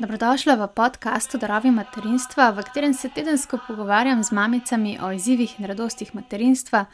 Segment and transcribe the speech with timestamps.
[0.00, 5.66] Dobrodošla v podkastu Darovi materinstva, v katerem se tedensko pogovarjam z mamicami o izzivih in
[5.68, 6.86] radostih materinstva,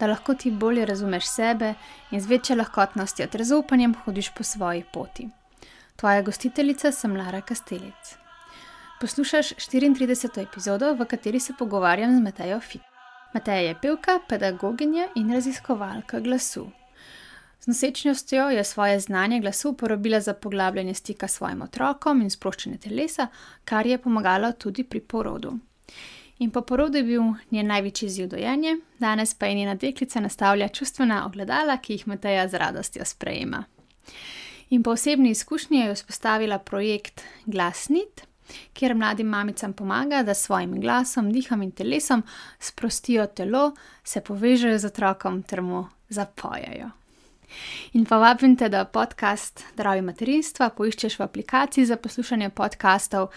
[0.00, 1.74] da lahko ti bolje razumeš sebe
[2.10, 5.28] in z večjo lahkotnostjo ter zaupanjem hodiš po svoji poti.
[5.96, 8.18] Tvoja gostiteljica sem Lara Kastelic.
[9.00, 10.42] Poslušaš 34.
[10.42, 12.82] epizodo, v kateri se pogovarjam z Matejo Fit.
[13.34, 16.66] Mateja je pevka, pedagoginja in raziskovalka glasu.
[17.60, 22.78] Z nosečnostjo je svoje znanje glasu uporabila za poglabljanje stika s svojim otrokom in sproščanje
[22.78, 23.26] telesa,
[23.64, 25.58] kar je pomagalo tudi pri porodu.
[26.38, 30.68] In po porodu je bil njen največji izziv dojenje, danes pa je njena deklica nastavlja
[30.68, 33.64] čustvena ogledala, ki jih Mateja z radostjo sprejema.
[34.70, 38.22] In po osebni izkušnji je vzpostavila projekt Glasnit,
[38.72, 42.22] kjer mladim mamicam pomaga, da s svojim glasom, dihom in telesom
[42.60, 43.72] sprostijo telo,
[44.04, 46.97] se povežejo z otrokom ter mu zapojajo.
[47.92, 53.30] In pa vabim te, da podcast Zdravi materinstva poiščeš v aplikaciji za poslušanje podkastov,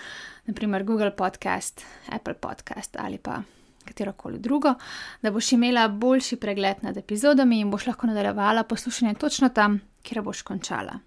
[0.46, 3.42] naprimer Google Podcast, Apple Podcast ali pa
[3.86, 4.74] katero koli drugo,
[5.22, 10.22] da boš imela boljši pregled nad epizodami in boš lahko nadaljevala poslušanje točno tam, kjer
[10.22, 11.00] boš končala.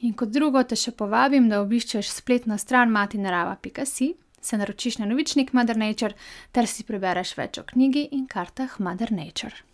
[0.00, 5.52] In kot drugo te še povabim, da obiščeš spletno stran matinarava.si, se naročiš na novičnik
[5.52, 6.14] Mother Nature
[6.52, 9.65] ter si prebereš več o knjigi in kartah Mother Nature.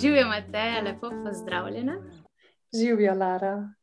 [0.00, 1.96] Živijo, Mateja, lepo pozdravljena.
[2.80, 3.74] Živijo, Lara.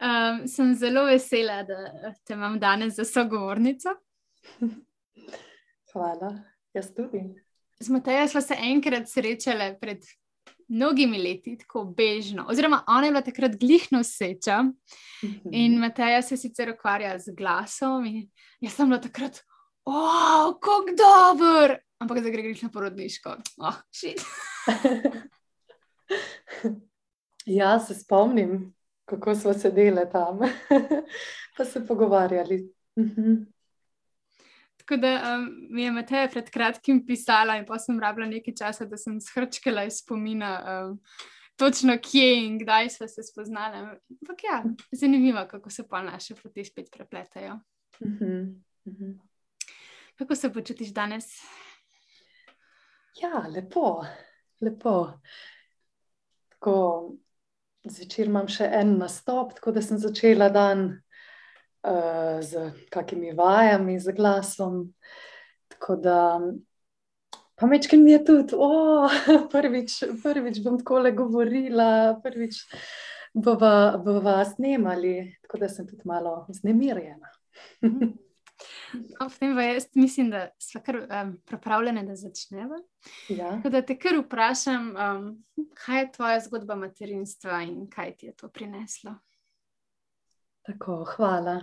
[0.00, 3.88] Um, sem zelo vesela, da te imam danes za sogovornico.
[5.92, 6.38] Hvala,
[6.74, 7.22] jaz tudi.
[7.80, 9.98] Z Matejo smo se enkrat srečali pred
[10.68, 12.46] mnogimi leti, tako bežno.
[12.48, 14.64] Oziroma, ona je bila takrat glihno seča
[15.52, 15.80] in mhm.
[15.80, 18.06] Mateja se sicer ukvarja z glasom.
[18.60, 19.42] Jaz sem bila takrat,
[19.84, 21.78] oh, kako dober!
[22.04, 23.36] Ampak zdaj greš na porodniško.
[23.56, 23.74] Oh,
[27.58, 30.38] ja, se spomnim, kako smo sedeli tam,
[31.56, 32.72] pa se pogovarjali.
[33.00, 33.34] Mhm.
[34.76, 38.84] Tako da um, mi je Mateja pred kratkim pisala, in pa sem rabila nekaj časa,
[38.84, 41.00] da sem shrčkala iz spomina, um,
[41.56, 43.78] točno kje in kdaj smo se spoznali.
[43.78, 47.58] Ampak ja, zanimivo, kako se pa naše poti spet prepletajo.
[48.04, 48.42] Mhm.
[48.88, 49.10] Mhm.
[50.18, 51.24] Kako se počutiš danes?
[53.14, 54.04] Ja, lepo,
[54.60, 54.94] lepo.
[56.48, 56.74] Tako,
[57.86, 64.16] zvečer imam še en nastop, tako da sem začela dan uh, z kakimi vajami, z
[64.16, 64.80] glasom.
[65.70, 66.18] Tako da,
[67.54, 69.14] pa mečkim je tudi, oh,
[69.54, 71.88] prvič, prvič bom tako le govorila,
[72.24, 72.64] prvič
[73.34, 75.16] bova, bova snimali,
[75.46, 77.30] tako da sem tudi malo znemirjena.
[78.94, 82.78] No, potem pa jaz mislim, da smo kar um, pripravljeni, da začnemo.
[83.28, 83.60] Ja.
[83.64, 85.44] Da te kar vprašam, um,
[85.74, 89.14] kaj je tvoja zgodba materinstva in kaj ti je to prineslo?
[90.62, 91.60] Tako, hvala.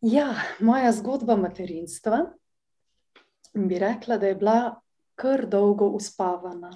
[0.00, 2.18] Ja, moja zgodba materinstva
[3.54, 4.80] bi rekla, da je bila
[5.14, 6.72] kar dolgo uspavana.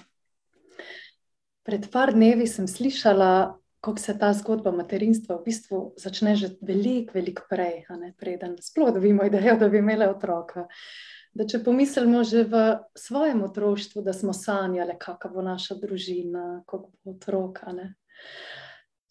[1.63, 7.15] Pred par dnevi sem slišala kako se ta zgodba materinstva v bistvu začne že veliko,
[7.15, 10.67] veliko prej, ne, preden sploh dobimo idejo, da bi imeli otroka.
[11.33, 12.63] Da če pomislimo že v
[12.97, 17.61] svojem otroštvu, da smo sanjali, kakšna bo naša družina, kako bo otrok.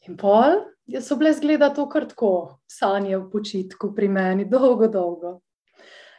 [0.09, 0.65] In pol,
[1.01, 5.39] so bile zgleda to kar tako, sanje v počitku pri meni, dolgo, dolgo.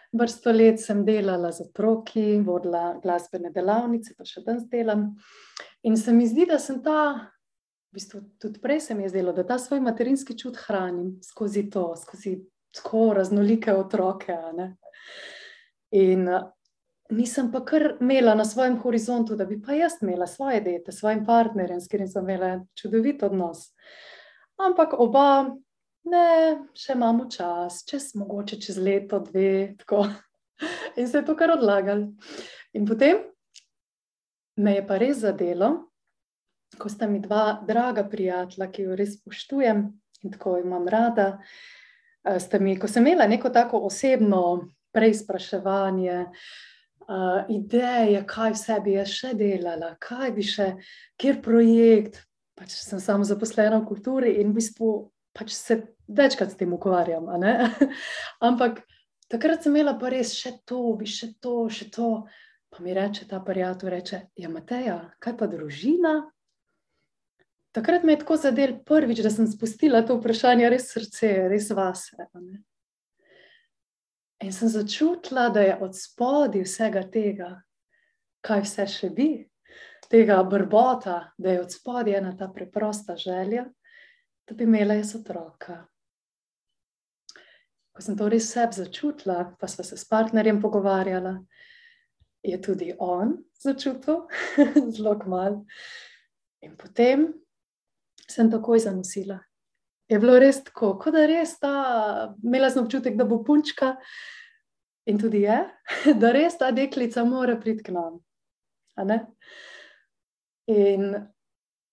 [0.09, 5.11] Vrsto let sem delala z otroki, vodila glasbene delavnice, pa še danes delam.
[5.85, 7.29] In se mi zdi, da sem ta
[7.89, 11.69] v bistvu tudi prej se mi je zdelo, da ta svoj materinski čut hranim skozi
[11.69, 12.37] to, skozi
[12.75, 14.37] tako raznolike otroke.
[15.91, 16.29] In
[17.09, 21.25] nisem pa kar imela na svojem horizontu, da bi pa jaz imela svoje dete, svojim
[21.25, 23.71] partnerjem, s katerim sem imela čudovit odnos.
[24.59, 25.55] Ampak oba,
[26.03, 26.29] ne,
[26.77, 30.05] še imamo čas, čez mogoče čez leto, dve, tako.
[30.99, 32.11] In se je to kar odlagali.
[32.73, 33.23] In potem
[34.59, 35.88] me je pa res zadelo,
[36.77, 39.85] ko sta mi dva draga prijatelja, ki jo res spoštujem
[40.23, 41.39] in tako imam rada.
[42.27, 46.25] Eh, mi, ko sem imela neko tako osebno preizpraševanje,
[47.09, 50.67] uh, ideje, kaj vse bi jaz še delala, kaj bi še,
[51.21, 52.23] kjer projekt,
[52.57, 54.89] pač sem samo zaposlena v kulturi in v bistvu
[55.33, 57.29] pač se večkrat s tem ukvarjam.
[58.49, 58.83] Ampak
[59.31, 62.11] takrat sem imela pa res še to, bi še to, še to.
[62.69, 66.19] Pa mi reče ta prijatelj, reče, ja, Mateja, kaj pa družina,
[67.71, 72.29] takrat me je tako zadel prvič, da sem spustila to vprašanje res srce, res vase.
[74.39, 77.49] In sem začutila, da je od spodaj vsega tega,
[78.45, 79.29] kaj vse še bi,
[80.09, 83.67] tega brbota, da je od spodaj ena ta preprosta želja,
[84.47, 85.83] da bi imela jaz otroka.
[87.91, 91.35] Ko sem to res sebi začutila, pa sva se s partnerjem pogovarjala,
[92.47, 94.23] je tudi on začutil,
[94.95, 95.65] zelo malo.
[96.63, 97.27] In potem
[98.29, 99.39] sem takoj zanosila.
[100.09, 101.73] Je bilo res tako, kot da res ta,
[102.43, 103.95] imela sem občutek, da bo punčka,
[105.09, 105.59] in tudi je,
[106.21, 108.21] da res ta deklica mora priti k nam.
[110.69, 111.13] In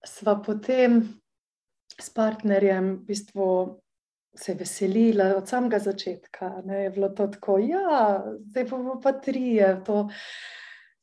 [0.07, 1.03] sva potem
[1.97, 3.49] s partnerjem v bistvu
[4.37, 6.63] se veselila od samega začetka.
[6.65, 9.71] Ne, je bilo to tako, ja, zdaj pa bomo pa trije.
[9.87, 10.09] To,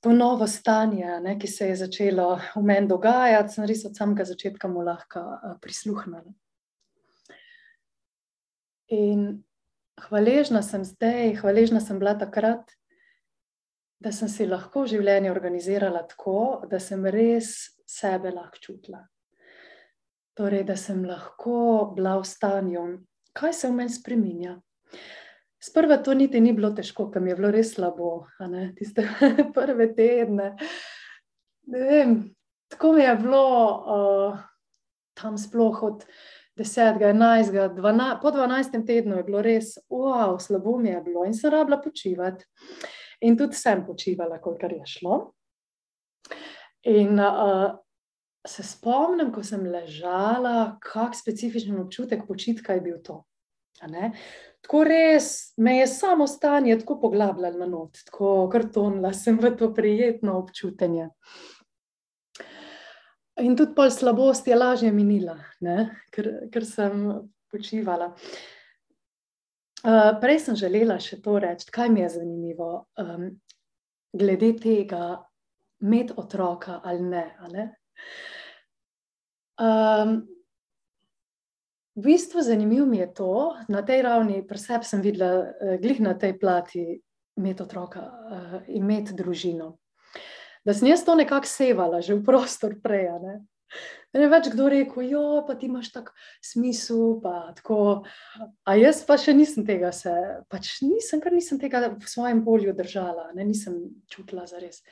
[0.03, 4.25] to novo stanje, ne, ki se je začelo v meni dogajati, sem res od samega
[4.27, 5.21] začetka mu lahko
[5.63, 6.33] prisluhnila.
[8.91, 9.43] In
[10.09, 12.75] hvaležna sem zdaj, hvaležna sem bila takrat,
[14.03, 17.55] da sem si lahko življenje organizirala tako, da sem res
[17.87, 18.99] sebe lahko čutila.
[20.35, 22.87] Torej, da sem lahko bila v stanju,
[23.31, 24.57] kaj se v meni spremenja.
[25.63, 28.25] Sprva to niti ni bilo težko, ker mi je bilo res slabo,
[28.75, 29.05] tiste
[29.55, 30.49] prve tedne.
[31.71, 32.17] Vem,
[32.67, 33.43] tako mi je bilo
[33.95, 34.41] uh,
[35.15, 36.03] tam sploh od
[36.59, 41.33] 10, 11, 12, po 12 tednu je bilo res, wow, slabo mi je bilo in
[41.33, 42.43] sem rabila počivati.
[43.23, 45.19] In tudi sem počivala, kolikor je šlo.
[46.91, 47.71] In uh,
[48.47, 53.23] se spomnim, ko sem ležala, kako specifičen občutek počitka je bil to.
[53.81, 59.73] Tako res me je samo stanje tako poglabljalo na not, tako kartonla sem v to
[59.73, 61.09] prijetno občutenje.
[63.41, 65.35] In tudi pol slabost je lažje minila,
[66.13, 67.07] ker, ker sem
[67.51, 68.13] počivala.
[69.83, 73.25] Uh, prej sem želela še to reči, kaj mi je zanimivo, um,
[74.15, 75.17] glede tega,
[75.83, 77.23] imeti otroka ali ne.
[77.43, 77.65] Ali?
[79.59, 80.21] Um,
[81.95, 86.13] v bistvu zanimivo mi je to, na tej ravni, preseb sem videla, uh, glih na
[86.17, 86.85] tej plati,
[87.37, 89.77] imeti otroka, uh, imeti družino.
[90.65, 93.11] Da sem jaz to nekako sevala, že v prostor prej.
[93.19, 93.33] Ne?
[94.13, 96.11] Ne več kdo rekel, jo, pa ti imaš tak
[96.43, 97.19] smisel.
[98.63, 100.13] A jaz pa še nisem tega, se,
[100.53, 103.47] pač nisem, ker nisem tega v svojem polju držala, ne?
[103.47, 103.79] nisem
[104.13, 104.83] čutila za res.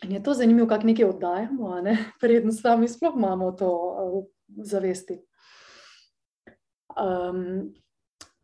[0.00, 1.98] In je to zanimivo, kako nekaj oddajamo, ne?
[2.22, 4.22] predtem sami sploh imamo to uh,
[4.64, 5.20] zavesti.
[7.00, 7.74] Um,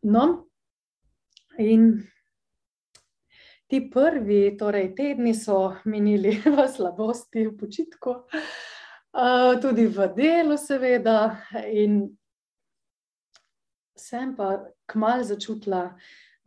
[0.01, 0.47] no,
[1.57, 2.03] in
[3.67, 11.37] ti prvi torej, tedni so minili v slabosti, v počitku, uh, tudi v delu, seveda.
[11.73, 12.07] In
[13.97, 15.91] sem pa kmalo začutila,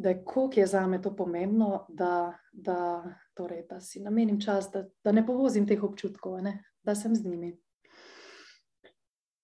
[0.01, 3.05] da je koliko je za me to pomembno, da, da
[3.35, 6.65] torej, da si namenim čas, da, da ne povozim teh občutkov, ne?
[6.83, 7.59] da sem z njimi.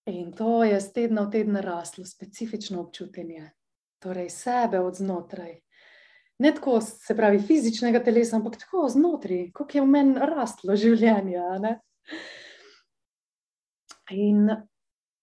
[0.06, 3.50] In to je z tedna v teden raslo, specifično občutenje,
[3.99, 5.56] torej sebe od znotraj.
[6.38, 11.43] Ne tako, se pravi, fizičnega telesa, ampak tako znotraj, kot je v meni rastlo življenje.
[11.64, 11.73] Ne?
[14.15, 14.46] In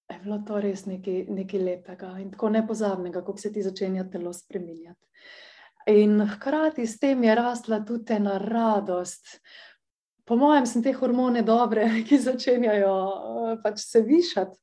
[0.10, 4.34] je bilo to res nekaj, nekaj lepega in tako nepozabnega, kako se ti začenja telo
[4.34, 5.08] spremenjati.
[5.94, 9.38] In hkrati s tem je rasla tudi ena radost.
[10.25, 14.60] Po mojem, so te hormone dobre, ki začenjajo eh, pač se višati.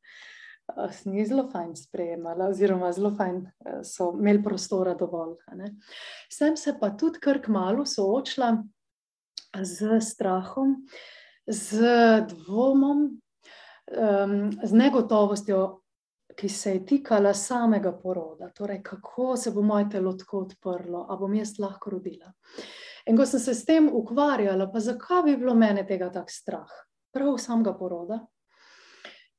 [0.70, 5.36] Eh, sem jih zelo fajn sprejemala, oziroma zelo fajn eh, so imeli prostora dovolj.
[6.32, 8.54] Sem se pa tudi kar kmalo soočila
[9.60, 10.76] z strahom,
[11.50, 11.82] z
[12.30, 13.08] dvomom,
[13.90, 15.80] z negotovostjo,
[16.38, 21.18] ki se je tikala samega poroda, torej kako se bo moje telo tako odprlo, ali
[21.18, 22.30] bom jaz lahko rodila.
[23.08, 26.76] In ko sem se s tem ukvarjala, pa zakaj bi bilo mene tega tako strah,
[27.14, 28.20] prav samega poroda.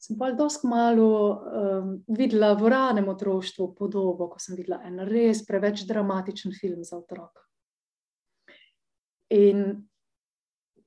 [0.01, 5.43] Sem pa dosti malo um, videla v ranem otroštvu podobo, ko sem videla en res
[5.45, 7.45] preveč dramatičen film za otroka.
[9.29, 9.61] In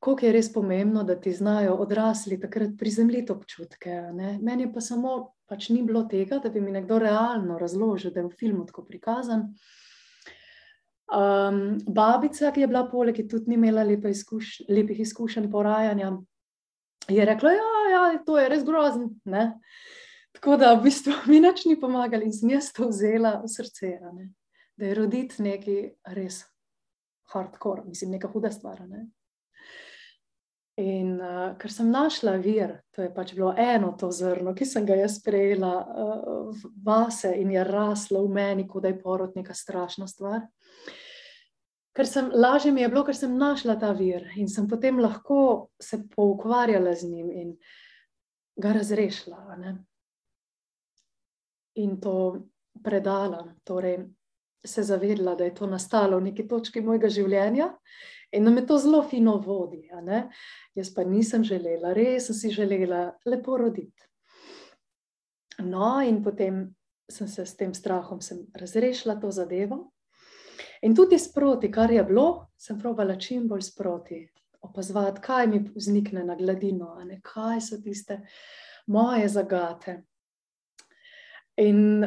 [0.04, 3.90] kako je res pomembno, da ti znajo odrasli takrat prizemljiti občutke.
[4.12, 4.38] Ne?
[4.42, 5.14] Meni pa samo
[5.48, 8.84] pač ni bilo tega, da bi mi nekdo realno razložil, da je v filmu tako
[8.84, 9.46] prikazan.
[11.04, 16.14] Um, babica, ki je bila poleg, ki tudi ni imela lepe izkuš lepih izkušenj porajanja,
[17.08, 19.10] je rekla: Ja, ja to je res grozno.
[20.34, 23.98] Tako da v bistvu mi nič ni pomagali in sem jaz to vzela v srce.
[24.12, 24.30] Ne?
[24.76, 25.82] Da je roditi nekaj
[26.16, 26.42] res
[27.30, 28.82] hardcore, mislim, neka huda stvar.
[28.88, 29.06] Ne?
[30.76, 34.86] In uh, ker sem našla vir, to je pač bilo eno to zrno, ki sem
[34.86, 39.54] ga jaz sprejela uh, vase in je raslo v meni, kot da je porod neka
[39.54, 40.48] strašna stvar.
[41.94, 45.70] Ker sem lažje mi je bilo, ker sem našla ta vir in sem potem lahko
[45.78, 47.54] se poukvarjala z njim in
[48.58, 49.56] ga razrešila.
[49.62, 49.76] Ne?
[51.78, 52.16] In to
[52.82, 54.08] predala, torej
[54.64, 57.70] se zavedla, da je to nastalo v neki točki mojega življenja
[58.34, 59.88] in da me to zelo fino vodi.
[60.74, 64.08] Jaz pa nisem želela, res sem si želela lepo roditi.
[65.58, 66.74] No, in potem
[67.10, 68.18] sem se s tem strahom
[68.54, 69.92] razrešila to zadevo.
[70.82, 74.18] In tudi sproti, kar je bilo, sem probala čim bolj sproti
[74.64, 78.20] opazovati, kaj mi vznikne na gladino, kaj so tiste
[78.86, 80.02] moje zagate.
[81.56, 82.04] In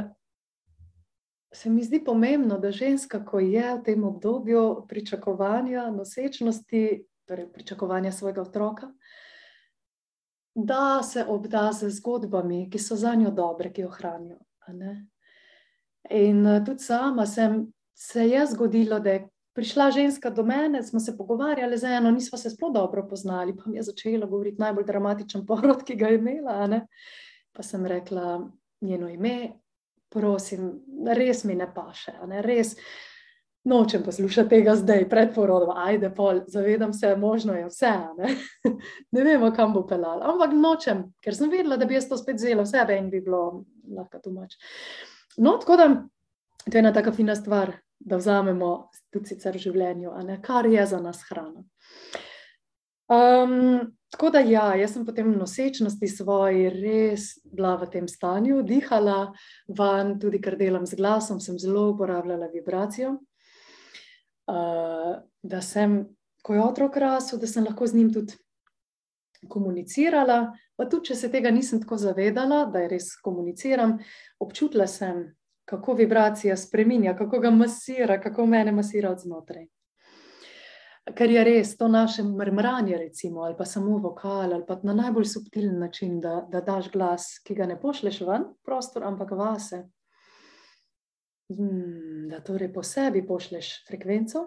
[1.54, 8.12] se mi zdi pomembno, da ženska, ko je v tem obdobju pričakovanja nosečnosti, torej pričakovanja
[8.12, 8.92] svojega otroka,
[10.56, 14.38] da se obda z zgodbami, ki so za njo dobre, ki jo hranijo.
[16.10, 21.18] In tudi sama sem, se je zgodilo, da je prišla ženska do mene, smo se
[21.18, 25.46] pogovarjali z eno, nismo se sploh dobro poznali, pa mi je začela govoriti najbolj dramatičen
[25.46, 26.82] porod, ki ga je imela.
[27.52, 28.50] Pa sem rekla
[28.82, 29.54] njeno ime,
[30.10, 30.72] prosim,
[31.16, 32.14] res mi ne paše.
[32.28, 32.42] Ne?
[32.42, 32.76] Res
[33.68, 37.94] nočem poslušati tega zdaj, pred porodom, ajde, pol, zavedam se, možno je vse.
[38.18, 38.36] Ne,
[39.16, 40.24] ne vemo, kam bo pelal.
[40.24, 43.22] Ampak nočem, ker sem vedela, da bi jaz to spet vzela v sebe in bi
[43.22, 43.66] bilo
[43.98, 44.56] lahko tu mač.
[45.38, 45.90] No, tako da
[46.64, 48.72] to je ena taka fina stvar, da vzamemo
[49.12, 51.64] tudi sicer v življenju, kar je za nas hrana.
[53.08, 58.60] Um, tako da, ja, jaz sem potem v nosečnosti svoji res bila v tem stanju,
[58.68, 59.32] dihala
[59.68, 63.16] van, tudi ker delam z glasom, sem zelo uporabljala vibracijo.
[64.48, 66.02] Uh, da sem,
[66.44, 68.36] ko je otrok rasel, da sem lahko z njim tudi
[69.48, 70.52] komunicirala.
[70.76, 73.98] Pa tudi, če se tega nisem tako zavedala, da je res komuniciram,
[74.40, 75.24] občutila sem,
[75.68, 79.68] kako vibracija spremenja, kako ga masira, kako mene masira od znotraj.
[81.16, 85.26] Ker je res to naše mrmranje, recimo, ali pa samo vokal, ali pa na najbolj
[85.26, 89.86] subtilen način, da, da daš glas, ki ga ne pošleš ven prostor, ampak vase.
[91.54, 94.44] Hmm, da torej po sebi pošleš frekvenco,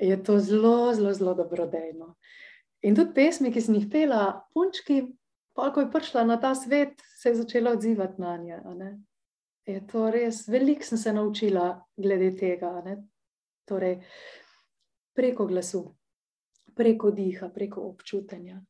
[0.00, 2.14] je to zelo, zelo, zelo dobrodejno.
[2.84, 5.06] In tudi pesmi, ki sem jih pela, punčki,
[5.56, 8.60] pa ko je prišla na ta svet, se je začela odzivati na nje.
[9.64, 12.82] Je to res, veliko sem se naučila glede tega.
[13.64, 14.02] Torej,
[15.14, 15.84] preko glasu,
[16.74, 18.60] preko diha, preko občutanja.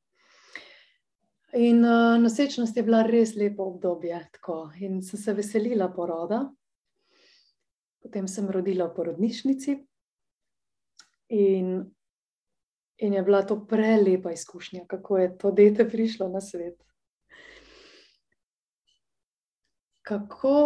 [1.55, 4.71] In uh, nosečnost je bila res lepo obdobje, tako.
[4.81, 6.45] in sem se veselila poroda.
[8.03, 9.77] Potem sem rodila v porodnišnici,
[11.29, 11.95] in,
[12.97, 16.85] in je bila to prelepa izkušnja, kako je to dete prišlo na svet.
[20.03, 20.57] Kako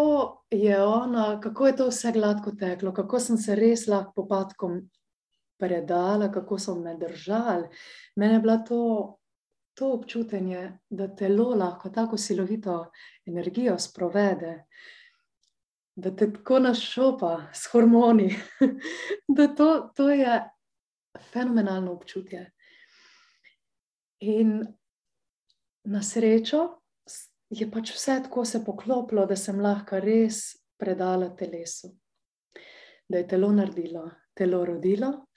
[0.50, 4.80] je, ona, kako je to vse gladko teklo, kako sem se res lahko popadkom
[5.58, 7.68] predala, kako so me držali.
[8.16, 8.82] Mene je bilo to,
[9.74, 10.42] to občutek,
[10.90, 12.90] da telo lahko tako silovito
[13.26, 14.64] energijo sprovede,
[15.96, 18.34] da te tako našopa s hormoni.
[19.36, 20.50] da to, to je
[21.32, 22.52] fenomenalno občutje.
[24.20, 24.66] In
[25.84, 26.78] na srečo
[27.50, 31.94] je pač vse tako se poklopilo, da sem lahko res predala telesu.
[33.08, 35.27] Da je telo naredilo, telo rodilo,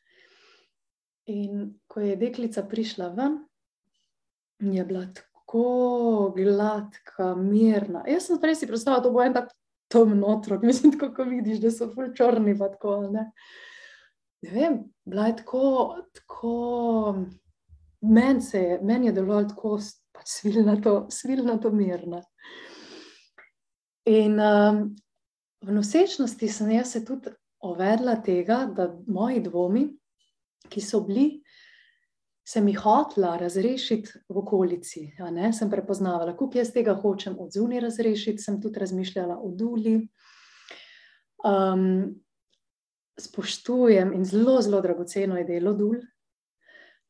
[1.30, 3.38] In ko je deklica prišla ven,
[4.60, 8.04] je bila tako gladka, mirna.
[8.08, 9.51] Jaz sem prej si predstavljala, da bo en tak
[9.92, 12.58] temen otrok, mislim, tako, ko vidiš, da so ful črni.
[12.58, 13.32] Tako, ne?
[14.42, 15.66] ne vem, bila je tako,
[16.13, 16.56] tako
[18.01, 19.78] meni je, men je delovalo tako
[20.12, 22.22] pač svilnato, svilnato mirna.
[24.10, 24.96] In um,
[25.62, 27.30] v nosečnosti sem jaz se tudi
[27.62, 29.86] ovedla tega, da moji dvomi,
[30.70, 31.41] ki so bili,
[32.48, 35.06] sem jih hotela razrešiti v okolici.
[35.53, 39.96] Sem prepoznavala, kako jaz tega hočem od zunaj razrešiti, sem tudi razmišljala o Duli.
[41.46, 42.22] Um,
[43.20, 46.01] spoštujem in zelo, zelo dragoceno je delo Dul.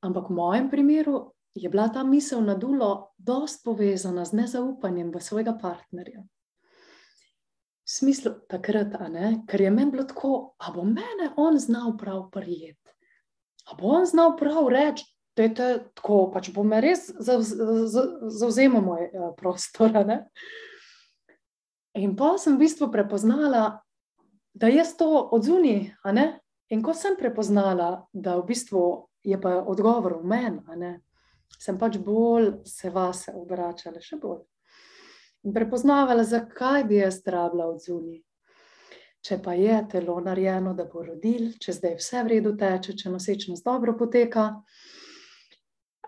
[0.01, 5.21] Ampak v mojem primeru je bila ta misel na Dulo dosti povezana z nezaupanjem v
[5.21, 6.23] svojega partnerja.
[7.81, 8.93] V smislu takrat,
[9.47, 12.77] ker je meni bilo tako, da bo mene on znal prav prijeti.
[13.69, 15.53] A bo on znal prav reči, da je
[15.95, 19.93] tako, pač bo me res zauzemal moj uh, prostor.
[20.07, 20.25] Ne?
[21.99, 23.81] In pa sem v bistvu prepoznala,
[24.53, 25.91] da je to od zunaj.
[26.71, 28.83] In ko sem prepoznala, da v bistvu
[29.23, 30.91] je pa odgovor v meni,
[31.59, 34.43] sem pač bolj se vase obračala, še bolj.
[35.43, 38.21] In prepoznavala, zakaj bi jaz rabila od zunaj.
[39.21, 43.11] Če pa je telo narejeno, da bo rodil, če zdaj vse v redu teče, če
[43.13, 44.47] nosečnost dobro poteka.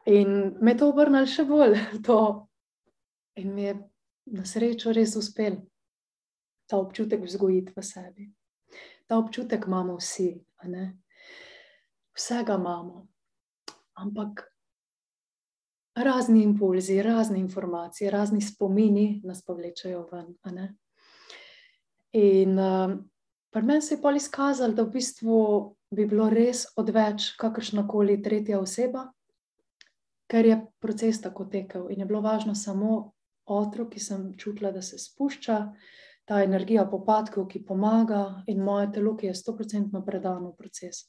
[0.10, 1.78] In me to obrnilo še bolj.
[2.08, 2.20] To.
[3.38, 3.76] In mi je
[4.34, 5.62] na srečo res uspel
[6.70, 8.26] ta občutek vzgojiti v sebi.
[9.08, 10.32] Ta občutek imamo vsi,
[12.16, 13.08] vsega imamo.
[13.94, 14.46] Ampak
[15.96, 20.34] razni impulzi, razne informacije, razni spomini nas povlečajo ven.
[22.14, 22.94] In uh,
[23.54, 25.40] pri meni se je pa izkazalo, da v bistvu
[25.94, 29.08] bi bilo res odveč kakršna koli tretja oseba,
[30.30, 33.14] ker je proces tako tekel in je bilo važno samo
[33.46, 35.58] otrok, ki sem čutila, da se spušča,
[36.26, 41.04] ta energija popadkov, ki pomaga in moje telo, ki je stoprocentno predano v proces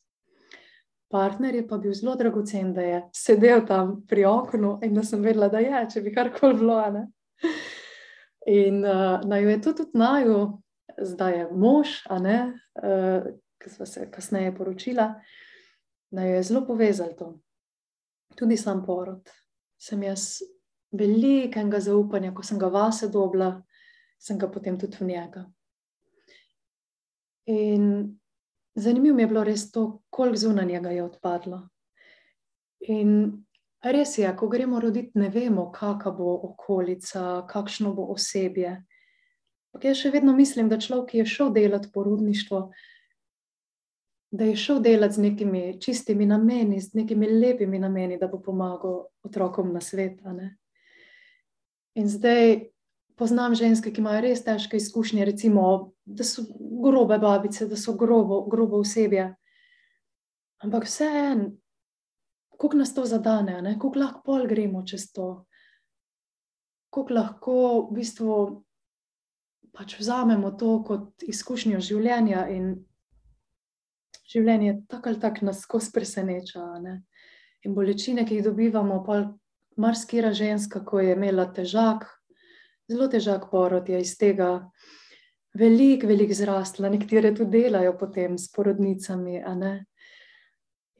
[1.14, 5.22] partner je pa bil zelo dragocen, da je sedel tam pri oknu in da sem
[5.22, 6.80] vedela, da je, če bi karkoli bilo.
[8.50, 10.40] In uh, naj je to tudi naju,
[10.98, 13.26] zdaj je mož, uh,
[13.58, 15.14] ki smo se kasneje poročila,
[16.10, 17.38] naj je zelo povezal to.
[18.36, 19.30] Tudi sam porod.
[19.78, 20.42] Sem jaz
[20.92, 23.62] velikega zaupanja, ko sem ga vase dobila,
[24.18, 25.46] sem ga potem tudi v njega.
[27.46, 28.18] In
[28.74, 31.60] Zanimivo je bilo res to, koliko zunanjega je odpadlo.
[32.80, 33.10] In
[33.82, 38.74] res je, ko gremo roditi, ne vemo, kakšna bo okolica, kakšno bo osebje.
[39.74, 42.58] Ampak jaz še vedno mislim, da človek, ki je šel delati porodništvo,
[44.30, 49.08] da je šel delati z nekimi čistimi nameni, z nekimi lepimi nameni, da bo pomagal
[49.26, 50.20] otrokom na svet.
[51.98, 52.68] In zdaj
[53.18, 56.46] poznam ženske, ki imajo res težke izkušnje, recimo, da so
[56.84, 59.32] grobe babice, da so grobo, grobo osebje.
[60.62, 61.50] Ampak vseeno,
[62.54, 65.46] kako nas to zadane, kako lahko pol gremo čez to,
[66.94, 67.56] kako lahko
[67.90, 68.38] v bistvu
[69.74, 72.74] pač vzamemo to kot izkušnjo življenja in
[74.30, 76.66] življenje tako ali tako nas skozi preseneča.
[76.82, 77.00] Ne?
[77.64, 79.22] In bolečine, ki jih dobivamo, pa
[79.80, 82.06] marsikira ženska, ko je imela težak,
[82.90, 84.70] zelo težak porod je iz tega.
[85.54, 89.38] Veliko, veliko zrastla, nekatere tudi delajo potem s porodnicami.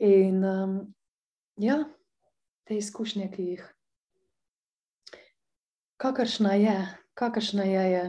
[0.05, 0.77] In um,
[1.59, 1.81] ja,
[2.67, 3.65] te izkušnje, ki jih,
[5.99, 6.77] kakršna je,
[7.19, 8.05] kakršna je, je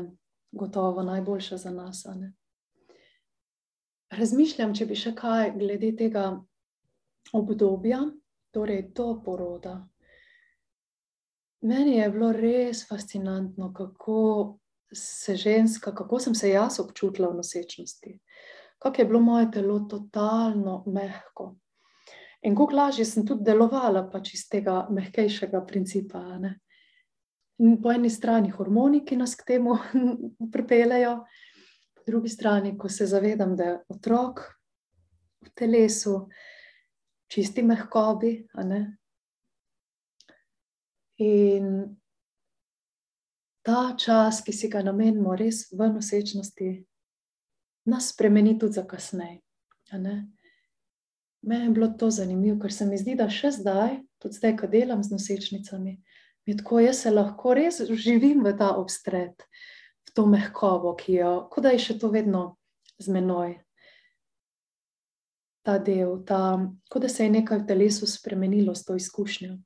[0.55, 2.05] gotovo najboljša za nas.
[4.09, 6.29] Razmišljam, če bi še kaj glede tega
[7.33, 7.99] obdobja,
[8.55, 9.81] torej do poroda,
[11.65, 14.57] Meni je bilo res fascinantno, kako
[14.93, 18.19] se ženska, kako sem se jaz občutila v nosečnosti,
[18.79, 21.55] kako je bilo moje telo totalno mehko.
[22.41, 26.21] In kako lažje sem tudi delovala pač iz tega mehkejšega principa.
[26.37, 26.59] Ne?
[27.55, 29.77] Po eni strani hormoni, ki nas k temu
[30.53, 31.15] pripeljejo,
[31.95, 34.41] po drugi strani, ko se zavedam, da je otrok
[35.45, 36.25] v telesu,
[37.31, 38.35] čisti mehkobi,
[41.17, 41.95] In
[43.63, 46.71] ta čas, ki si ga namenimo res v nosečnosti,
[47.87, 49.39] nas spremeni tudi za kasneje.
[51.45, 54.67] Meni je bilo to zanimivo, ker se mi zdi, da še zdaj, tudi zdaj, ko
[54.67, 55.95] delam z nosečnicami,
[56.45, 59.33] je tako, jaz se lahko res živim v ta obstred,
[60.05, 62.57] v to mehkobo, ki jo, kot da je še to vedno
[63.01, 63.55] z menoj.
[65.65, 69.57] Ta del, ta, kot da se je nekaj v telesu spremenilo s to izkušnjo.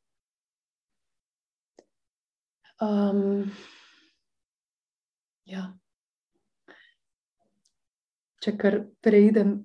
[2.79, 3.51] Um,
[5.43, 5.65] ja.
[8.39, 9.57] Če kar preidem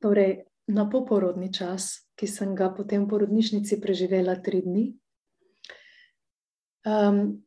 [0.00, 4.86] torej, na poporodni čas, ki sem ga potem v porodnišnici preživela tri dni.
[6.86, 7.42] Um,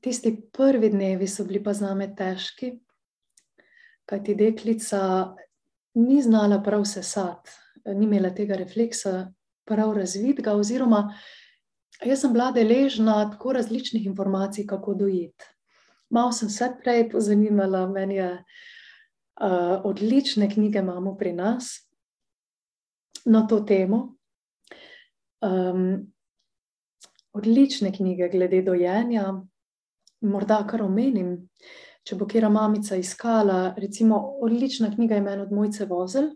[0.00, 2.74] tisti prvi dnevi so bili pa za me težki,
[4.06, 5.00] kajti deklica
[5.94, 7.50] ni znala prav sesati,
[7.96, 9.32] ni imela tega refleksa,
[9.64, 11.08] prav razvidga, oziroma
[12.02, 15.44] Jaz sem bila deležna tako različnih informacij, kako dojiti.
[16.10, 21.88] Malo sem se prej pozanimala, meni je uh, odlične knjige imamo pri nas
[23.24, 24.16] na to temo.
[25.40, 26.13] Um,
[27.34, 29.32] odlične knjige glede dojenja,
[30.20, 31.36] morda kar omenim.
[32.04, 36.34] Če bo kera mamica iskala, recimo, odlična knjiga je meni od Mojce Vozel,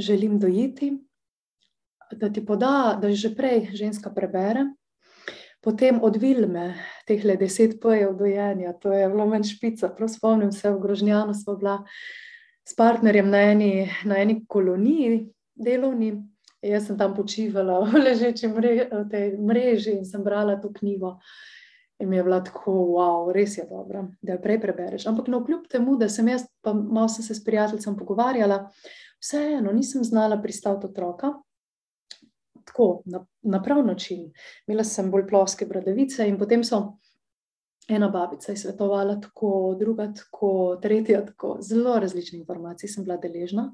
[0.00, 0.94] Želim dojiti
[2.12, 4.66] da ti poda, da že prej ženska prebere,
[5.60, 6.74] potem od Vilme,
[7.06, 11.34] teh le deset pojev dojenja, to je bilo meni špica, prav spomnim se, v Grožnjanu
[11.34, 11.84] smo bila
[12.64, 16.14] s partnerjem na eni, na eni koloniji delovni
[16.62, 18.74] Jaz sem tam počivala v ležeči mre,
[19.08, 21.16] v mreži in sem brala to knjigo.
[22.00, 25.06] In mi je bila tako, wow, res je dobro, da jo prej prebereš.
[25.06, 28.62] Ampak no, kljub temu, da sem jaz, pa malo sem se s prijateljem pogovarjala,
[29.20, 31.34] vseeno nisem znala pristati otroka.
[32.64, 34.30] Tako, na, na prav način.
[34.66, 36.80] Imela sem bolj ploske bradavice, in potem so
[37.88, 41.58] ena babica svetovala tako, druga tako, tretja tako.
[41.60, 43.72] Zelo različne informacije sem bila deležna.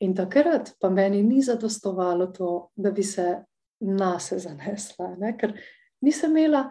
[0.00, 3.44] In takrat pa meni ni zadostovalo to, da bi se
[3.80, 5.34] nas zanesla, ne?
[5.38, 5.52] ker
[6.00, 6.70] nisem imela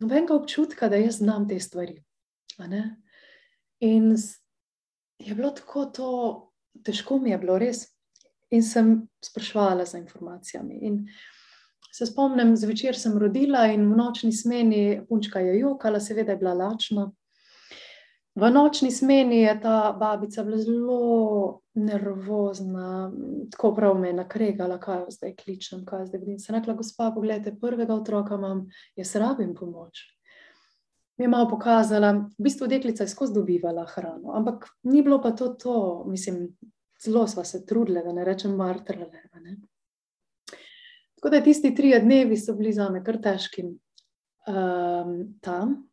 [0.00, 1.96] nobenega občutka, da jaz znam te stvari.
[3.80, 4.14] In
[5.18, 6.10] je bilo tako, to,
[6.84, 7.86] težko mi je bilo res.
[8.50, 10.78] In sem sprašvala za informacijami.
[10.86, 11.00] In
[11.94, 16.54] se spomnim, zvečer sem rodila in v nočni smeni punčka je jokala, seveda je bila
[16.54, 17.08] lačna.
[18.34, 23.12] V nočni smeni je ta babica bila zelo nervozna,
[23.50, 26.38] tako prav me je nakregala, kaj jo zdaj kličem, kaj zdaj vidim.
[26.42, 28.66] Sem rekla, gospa, pogledajte, prvega otroka imam,
[28.96, 30.02] jaz rabim pomoč.
[31.16, 35.30] Mi je malo pokazala, v bistvu deklica je skozi dobivala hrano, ampak ni bilo pa
[35.30, 36.48] to to, mislim,
[37.04, 39.22] zelo sva se trudile, da ne rečem martrale.
[39.34, 39.56] Ne?
[41.14, 45.84] Tako da tisti tri dnevi so bili za me kar težki um, tam.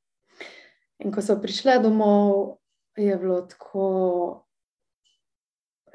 [1.01, 2.61] In ko so prišle domov,
[2.97, 3.85] je bilo tako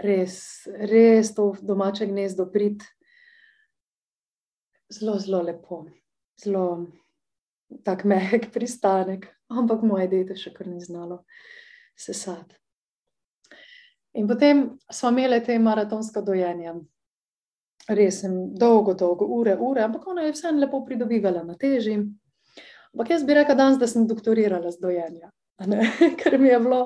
[0.02, 2.82] res, res to domače gnezdo prid.
[4.90, 5.84] Zelo, zelo lepo,
[6.42, 6.66] zelo
[7.84, 11.22] tak mehek pristanek, ampak moje dete še kar ni znalo
[11.96, 12.54] sesati.
[14.16, 16.74] In potem smo imeli te maratonska dojenja.
[17.86, 22.00] Res sem dolgo, dolgo, ure, ure, ampak ona je vseeno lepo pridobivala na teži.
[22.96, 25.28] Ampak jaz bi rekla danes, da sem doktorirala z dojenja.
[26.22, 26.78] Ker mi je bilo,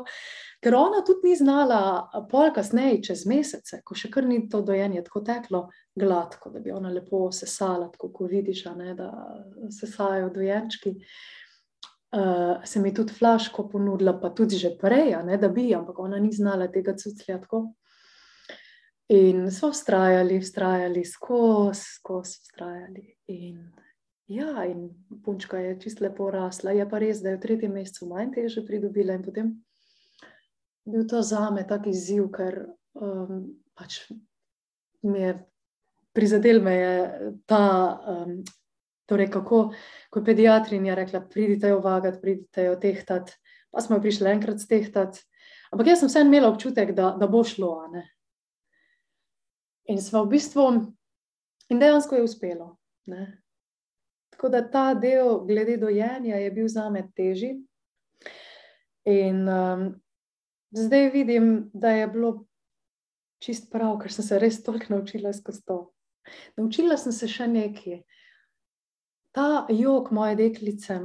[0.58, 1.82] ker ona tudi ni znala,
[2.30, 5.60] pol kasneje, čez mesece, ko še kar ni to dojenje tako teklo
[5.94, 9.06] gladko, da bi ona lepo sesala, tako kot vidiš, ne, da
[9.70, 10.96] sesajo dojenčki.
[12.10, 16.18] Uh, se mi tudi flaško ponudila, pa tudi že prej, ne, da bi, ampak ona
[16.18, 17.68] ni znala tega cuclja tako.
[19.14, 23.06] In so vztrajali, vztrajali, skozi, skozi vztrajali.
[23.30, 23.62] In
[24.30, 24.90] Ja, in
[25.24, 26.70] punčka je čisto lepo rasla.
[26.70, 29.48] Je pa res, da je v tretjem mesecu manj teže pridobila in potem
[30.86, 32.62] je bil to za me tak izziv, ker
[32.94, 34.04] um, pač
[35.02, 35.34] mi je
[36.14, 37.64] prizadel me je ta,
[38.06, 38.38] um,
[39.10, 39.60] torej kako,
[40.10, 43.34] ko je pediatrinja rekla, pridite jo vagati, pridite jo tehtati,
[43.70, 45.26] pa smo jo prišli enkrat stehtati.
[45.70, 47.74] Ampak jaz sem vseeno imela občutek, da, da bo šlo.
[49.90, 50.70] In smo v bistvu,
[51.70, 52.76] in dejansko je uspelo.
[53.10, 53.39] Ne?
[54.30, 57.58] Tako da ta del, glede dojenja, je bil za me težji.
[59.04, 60.00] In um,
[60.70, 62.32] zdaj vidim, da je bilo
[63.42, 65.78] čist prav, ker sem se res toliko naučila skozi to.
[66.56, 68.02] Naučila sem se še nekaj.
[69.34, 70.98] Ta jog moje deklice,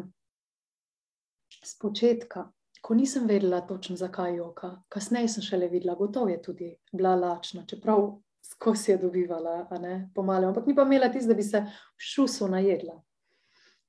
[1.66, 2.50] z začetka,
[2.82, 7.66] ko nisem vedela točno, zakaj joka, kasneje sem šele videla, gotovo je tudi bila lačna,
[7.66, 9.64] čeprav skozi je dobivala,
[10.14, 13.00] pomalo, ampak ni pa imela tisto, da bi se v šusu najedla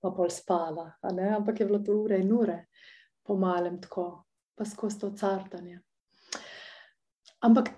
[0.07, 2.67] pa pol spala, ampak je bilo to ure in ure,
[3.27, 5.81] po malem tako, pa skozi to cartanje.
[7.43, 7.71] Ampak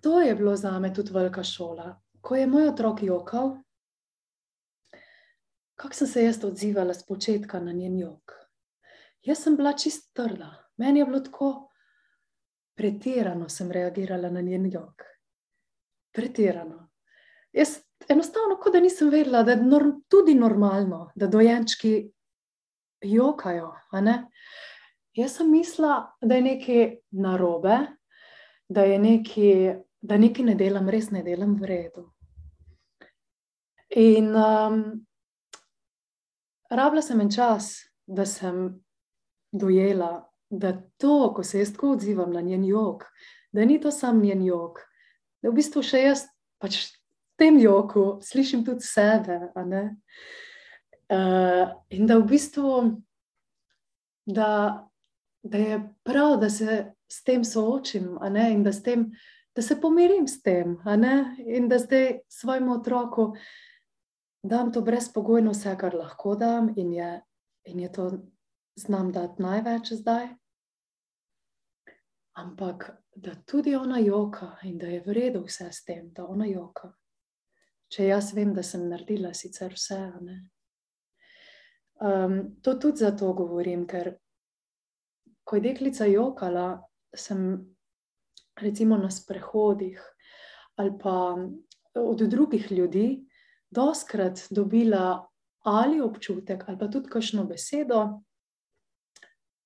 [0.00, 1.92] to je bilo za me tudi velika šola.
[2.20, 3.56] Ko je moj otrok jokal,
[5.76, 8.32] kako sem se jaz odzivala z začetka na njen jok.
[9.22, 11.68] Jaz sem bila čist trda, meni je bilo tako,
[12.74, 15.04] pretirano sem reagirala na njen jok.
[16.12, 16.88] Pretirano.
[17.52, 17.78] Jaz
[18.08, 22.10] enostavno, kot da nisem vedela, da je norm, tudi normalno, da dojenčki
[23.04, 23.72] jokajo.
[25.14, 27.78] Jaz sem mislila, da je nekaj narobe,
[28.68, 32.04] da je nekaj, da nekaj ne delam, res ne delam v redu.
[33.96, 34.82] In um,
[36.70, 37.72] rabila sem en čas,
[38.06, 38.68] da sem
[39.52, 43.04] dojela, da to, ko se jaz tako odzivam na njen jog,
[43.52, 44.80] da ni to samo njen jog,
[45.42, 46.24] da v bistvu še jaz
[46.60, 46.97] pač
[47.38, 49.40] tem joku slišim tudi sebe.
[51.08, 52.72] Uh, in da v bistvu,
[54.26, 54.50] da,
[55.42, 58.18] da je prav, da se s tem soočim,
[58.52, 59.06] in da, tem,
[59.56, 60.76] da se pomirim s tem,
[61.46, 63.32] in da zdaj svojemu otroku
[64.42, 67.22] dam to brezpogojno, vse, kar lahko dam, in je,
[67.64, 68.10] in je to
[68.76, 70.28] znam dati največ zdaj.
[72.38, 76.46] Ampak da tudi ona joka in da je v redu vse s tem, da ona
[76.46, 76.92] joka
[77.88, 79.98] če jaz vem, da sem naredila sicer vse.
[81.98, 84.14] Um, to tudi zato govorim, ker
[85.48, 86.68] ko je deklica jokala,
[87.16, 87.56] sem
[88.60, 90.02] recimo na sprehodih
[90.78, 91.36] ali pa
[91.94, 93.26] od drugih ljudi
[93.70, 95.26] doskrat dobila
[95.64, 98.20] ali občutek, ali pa tudi kakšno besedo.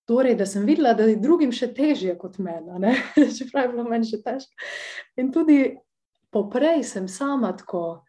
[0.09, 2.95] Torej, da sem videla, da je drugim še težje kot meni,
[3.37, 4.71] čeprav je bilo meni še težko.
[5.21, 5.77] In tudi
[6.33, 8.03] poprej sem sama tako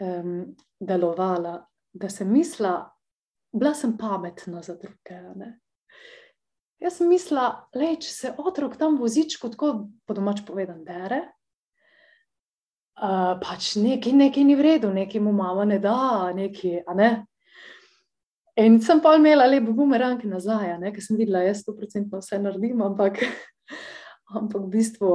[0.00, 1.58] um, delovala,
[1.92, 2.90] da sem mislila,
[3.52, 5.18] bila sem pametna za druge.
[5.36, 5.58] Ne?
[6.78, 9.72] Jaz sem mislila, da če se otrok tam vozičko, tako
[10.06, 11.24] po domač povedan, dere,
[13.02, 16.84] uh, pač nekaj, nekaj ni v redu, nekaj mu mama ne da, nekaj.
[16.98, 17.10] Ne?
[18.58, 22.40] In sem pa imela lepo bumerang nazaj, ker sem videla, da jaz sto procentno vse
[22.42, 23.20] naredim, ampak,
[24.38, 25.10] ampak v bistvu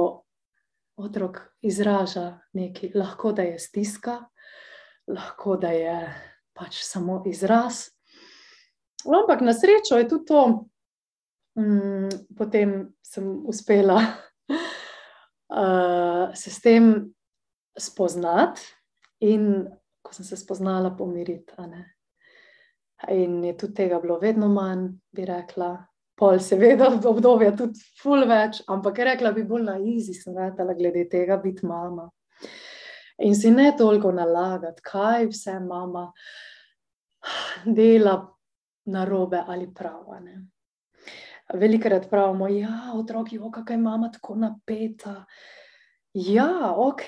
[1.00, 4.22] otrok izraža nekaj, lahko da je stiska,
[5.08, 5.96] lahko da je
[6.54, 7.88] pač samo izraz.
[9.04, 10.42] Ampak na srečo je tudi to,
[11.60, 13.98] um, potem sem uspela
[15.48, 17.14] uh, se s tem
[17.78, 18.60] spoznati
[19.20, 19.66] in
[20.04, 21.52] ko sem se spoznala, pomiriti.
[23.08, 25.76] In je tudi tega bilo vedno manj, bi rekla.
[26.14, 30.76] Pol, seveda, v obdobju tudi ful več, ampak rekla bi bolj na izi, sem rekla,
[30.78, 32.06] glede tega biti mama.
[33.22, 36.08] In si ne toliko nalagati, kaj vse mama
[37.64, 38.16] dela
[38.86, 40.20] na robe ali prava.
[41.54, 45.24] Velikrat pravimo, da ja, je otroki, kako je mama tako napeta.
[46.14, 47.06] Ja, ok,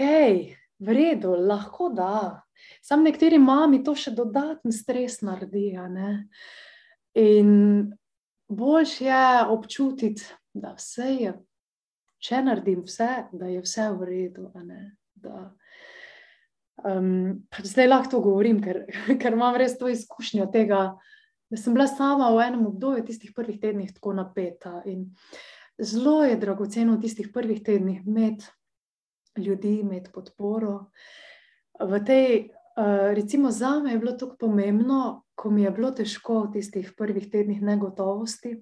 [0.79, 2.43] v redu, lahko da.
[2.83, 5.87] Sam nekateri mami to še dodatni stres naredijo.
[7.17, 7.51] In
[8.49, 11.33] boljš je občutiti, da vse je,
[12.19, 14.51] če naredim vse, da je vse v redu.
[15.15, 15.51] Da,
[16.85, 18.85] um, zdaj lahko to govorim, ker,
[19.21, 20.97] ker imam res to izkušnjo tega,
[21.51, 24.81] da sem bila sama v enem obdobju, tistih prvih tednih, tako napeta.
[24.91, 25.09] In
[25.79, 28.51] zelo je dragoceno v tistih prvih tednih imeti
[29.37, 30.91] ljudi, imeti podporo.
[31.81, 36.43] V tej, eh, recimo, za me je bilo tako pomembno, ko mi je bilo težko
[36.43, 38.57] v tistih prvih tednih negotovosti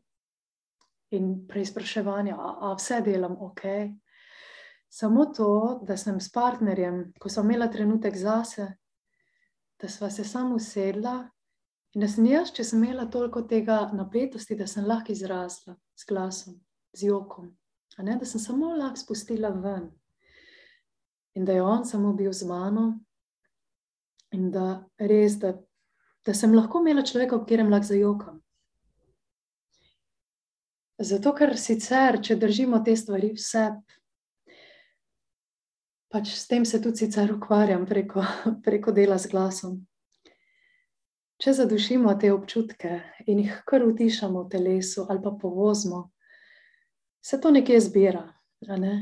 [1.11, 3.62] in preizpraševanja, ali vse delam ok.
[4.95, 8.67] Samo to, da sem s partnerjem, ko sem imela trenutek zase,
[9.83, 11.15] da sva se samo usedla
[11.95, 16.07] in da sem jaz, če sem imela toliko tega napetosti, da sem lahko izrasla s
[16.07, 16.61] glasom,
[16.95, 17.49] z jokom,
[17.99, 19.91] ne, da sem samo lahko spustila ven
[21.35, 22.87] in da je on samo bil z mano,
[24.31, 25.57] in da res, da,
[26.23, 28.39] da sem lahko imela človeka, v katerem lahko zajokam.
[31.03, 33.67] Zato, ker sicer, če držimo te stvari vse,
[36.14, 38.22] pač s tem se tudi sicer ukvarjam preko,
[38.66, 39.81] preko dela z glasom.
[41.42, 46.05] Če zadušimo te občutke in jih kar utišamo v telesu ali pa povozimo,
[47.18, 48.22] se to nekje zbira.
[48.79, 48.94] Ne?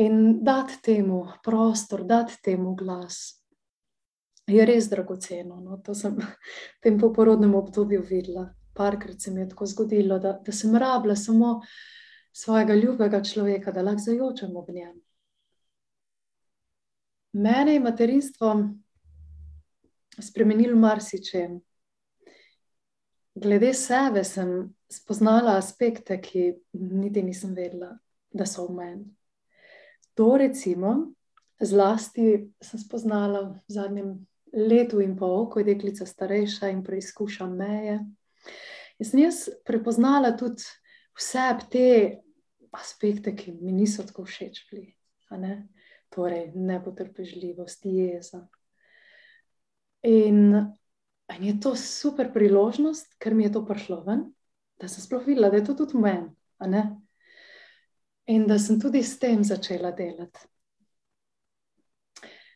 [0.00, 3.36] In dati temu prostor, dati temu glas,
[4.48, 5.60] je res dragoceno.
[5.60, 5.76] No?
[5.84, 6.32] To sem v
[6.82, 8.48] tem poporodnem obdobju videla.
[8.72, 11.58] Parkrat se mi je tako zgodilo, da, da sem rabila samo
[12.32, 14.96] svojega ljubega človeka, da lahko zajočem ob njem.
[17.32, 18.68] Mene je materinstvo
[20.20, 21.60] spremenilo marsičem.
[23.34, 27.94] Glede sebe sem spoznala aspekte, ki niti nisem vedela,
[28.30, 29.06] da so v meni.
[30.14, 31.14] To, recimo,
[31.60, 34.12] zlasti sem spoznala v zadnjem
[34.52, 38.02] letu in pol, ko je deklica starejša in preizkuša meje.
[39.00, 40.68] In sem jaz prepoznala tudi
[41.16, 41.86] vse te
[42.76, 44.92] aspekte, ki mi niso tako všeč bili.
[46.12, 48.46] Torej, nepotrpežljivost, jeza.
[50.02, 50.54] In,
[51.32, 54.26] in je to super priložnost, ker mi je to prišlo ven,
[54.80, 56.28] da sem sploh videla, da je to tudi meni.
[58.26, 60.44] In da sem tudi s tem začela delati.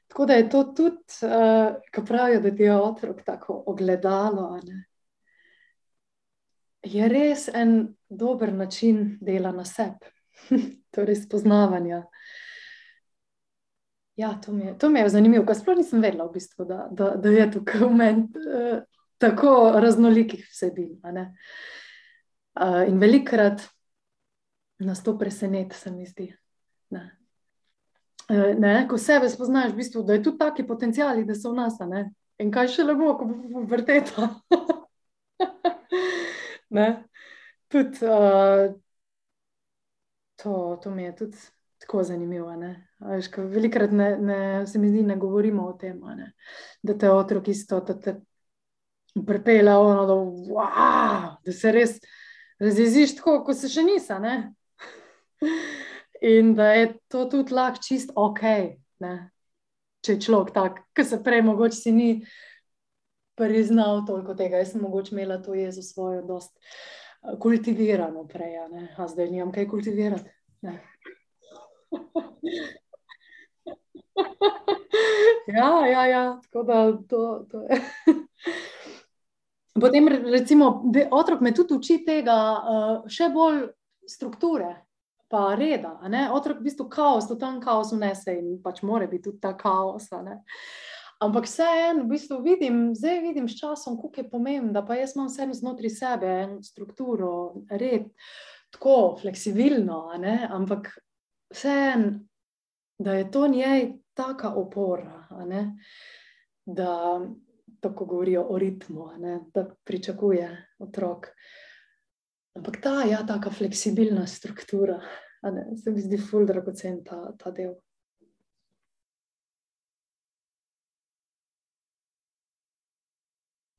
[0.06, 4.60] Tako da je to tudi, uh, ko pravijo, da je otrok tako ogledalo.
[6.82, 10.12] Je res en dober način dela na sebi,
[10.94, 12.04] torej spoznavanja.
[14.16, 16.86] Ja, to mi je, to mi je zanimivo, ker sploh nisem vedela, v bistvu, da,
[16.90, 18.78] da, da je tukaj v meni uh,
[19.20, 19.50] tako
[19.80, 20.96] raznolikih vsebin.
[21.04, 23.60] Uh, in velikrat
[24.78, 26.30] nas to preseneti, se mi zdi.
[26.90, 27.04] Ne.
[28.28, 31.60] E, ne, ko sebe spoznaš, v bistvu, da je tudi taki potencijali, da so v
[31.60, 31.76] nas.
[31.88, 32.10] Ne.
[32.42, 34.30] In kaj še lepo, ko bo vrteta.
[37.66, 38.74] Tudi, uh,
[40.36, 41.38] to, to mi je tudi
[41.80, 42.52] tako zanimivo.
[43.52, 46.32] Velikrat ne, ne, se mi zdi, ne govorimo o tem, ne.
[46.82, 47.80] da te otrok isto,
[49.26, 50.14] prepele, ono, da,
[50.52, 51.98] wow, da se res
[52.60, 54.16] razjeziš tako, kot se še nisi.
[56.24, 58.42] In da je to tudi lahko čist ok,
[59.04, 59.14] Ne?
[60.04, 62.10] Če je človek tak, ki se prej mogoče si ni
[63.36, 64.62] priznal toliko tega.
[64.62, 66.54] Jaz sem mogoče imela to jezo svojo, dost
[67.42, 68.56] kultivirano prej,
[68.96, 70.30] a zdaj nimam kaj kultivirati.
[75.56, 77.80] Ja, ja, ja, tako da to, to je.
[79.80, 83.66] Potem, recimo, otrok me tudi uči tega, uh, še bolj
[84.08, 84.70] strukture,
[85.28, 85.98] pa reda.
[86.32, 90.08] Otrok v bistvu kaos, to tam kaos vnese in pač mora biti tudi ta kaos.
[91.20, 95.16] Ampak vseeno, v bistvu vidim, zdaj vidim s časom, kako je pomembno, da pa jaz
[95.16, 98.08] imam vseeno znotraj sebe eno strukturo, red,
[98.72, 100.06] tako fleksibilno,
[100.52, 100.92] ampak
[101.56, 102.12] vseeno,
[102.98, 105.28] da je to njej taka opora,
[106.66, 107.20] da
[107.80, 109.08] tako govorijo o ritmu,
[109.54, 111.26] da pričakuje otrok.
[112.56, 115.00] Ampak ta, ja, taka fleksibilna struktura,
[115.84, 117.74] se mi zdi ful dragocen ta, ta del.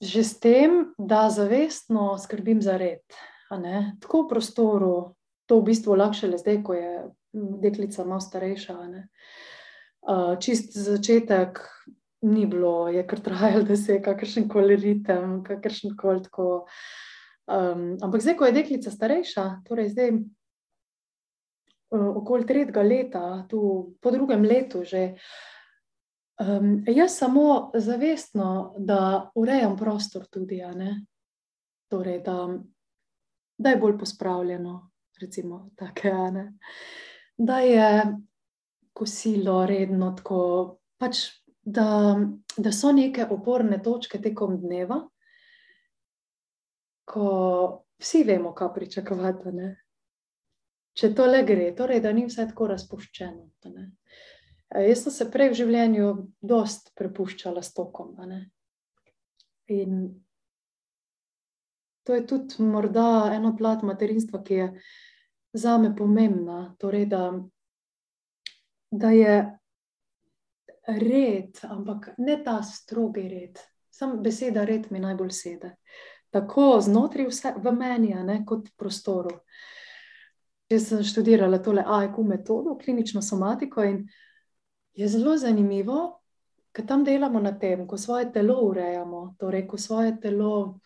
[0.02, 3.02] Že s tem, da zavestno skrbim za red,
[4.00, 5.16] tako v prostoru,
[5.50, 6.92] to v bistvu lahko le zdaj, ko je
[7.62, 8.78] deklica malo starejša.
[10.08, 11.60] Uh, čist začetek
[12.22, 16.66] ni bilo, je kar trajalo, da se je kakršen koli ritem, kakršen koli tako.
[17.48, 23.60] Um, ampak zdaj, ko je deklica starejša, torej zdaj uh, okoli tretjega leta, tu
[24.02, 25.14] po drugem letu že.
[26.38, 30.62] Um, jaz samo zavestno, da urejam prostor tudi,
[31.90, 32.60] torej, da,
[33.58, 36.14] da je bolj pospravljeno, recimo, take,
[37.38, 37.90] da je
[38.94, 40.40] kosilo redno, tako,
[40.98, 41.22] pač,
[41.62, 42.18] da,
[42.58, 45.02] da so neke oporne točke tekom dneva,
[47.08, 47.28] ko
[48.02, 49.54] vsi vemo, kaj pričakovati.
[49.54, 49.70] Ne?
[50.98, 53.50] Če to le gre, torej, da ni vse tako razpuščeno.
[54.88, 56.08] Jaz sem se prej v življenju
[56.42, 58.16] dost prepuščala s tokom.
[59.72, 60.00] In
[62.08, 64.68] to je tudi morda eno plat materinstva, ki je
[65.58, 67.34] za me pomembna, torej da,
[68.92, 69.58] da je
[70.88, 73.60] red, ampak ne ta strogi red.
[73.90, 75.72] Sam beseda red mi najbolj sedi.
[76.30, 79.34] Tako znotraj vse, v meni, ne, kot v prostoru.
[80.70, 84.04] Jaz sem študirala tole AIQ metodo, klinično somatiko in
[84.94, 86.20] je zelo zanimivo,
[86.76, 90.80] ker tam delamo na tem, ko svoje telo urejamo, torej ko svoje telo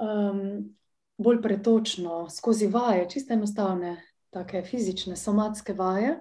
[0.00, 0.76] um,
[1.18, 3.96] bolj pretočno, skozi vaje, čisto enostavne,
[4.30, 6.18] tako fizične, somatske vaje.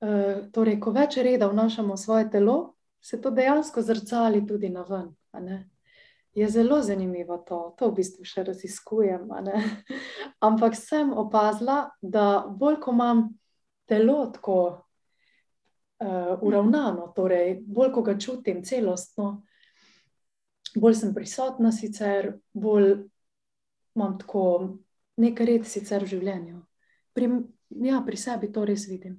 [0.00, 0.08] E,
[0.52, 5.12] torej, ko več reda vnašamo v svoje telo, se to dejansko zrcali tudi na ven.
[6.36, 9.28] Je zelo zanimivo to, to v bistvu še raziskujem.
[10.48, 13.22] Ampak sem opazila, da bolj ko imam
[13.88, 19.45] telo tako uh, uravnano, torej bolj ko ga čutim celostno,
[20.80, 22.92] bolj sem prisotna, sicer bolj
[23.96, 24.42] imam tako
[25.16, 26.60] nekaj red sicer v življenju.
[27.16, 27.30] Pri,
[27.88, 29.16] ja, pri sebi to res vidim.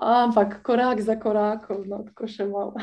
[0.00, 2.74] Ampak korak za korakom, no, tako še malo.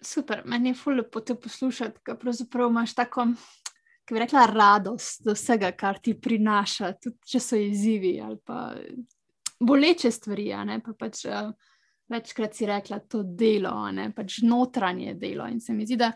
[0.00, 3.26] Super, meni je fully lepo te poslušati, ker pravzaprav imaš tako,
[4.08, 8.70] ki bi rekla, radost do vsega, kar ti prinaša, tudi če so izzivi ali pa
[9.60, 10.48] boleče stvari.
[10.86, 11.52] Pa pač, uh,
[12.10, 15.46] večkrat si rekla, to delo, ne pač notranje delo.
[15.48, 16.10] In se mi zdi, da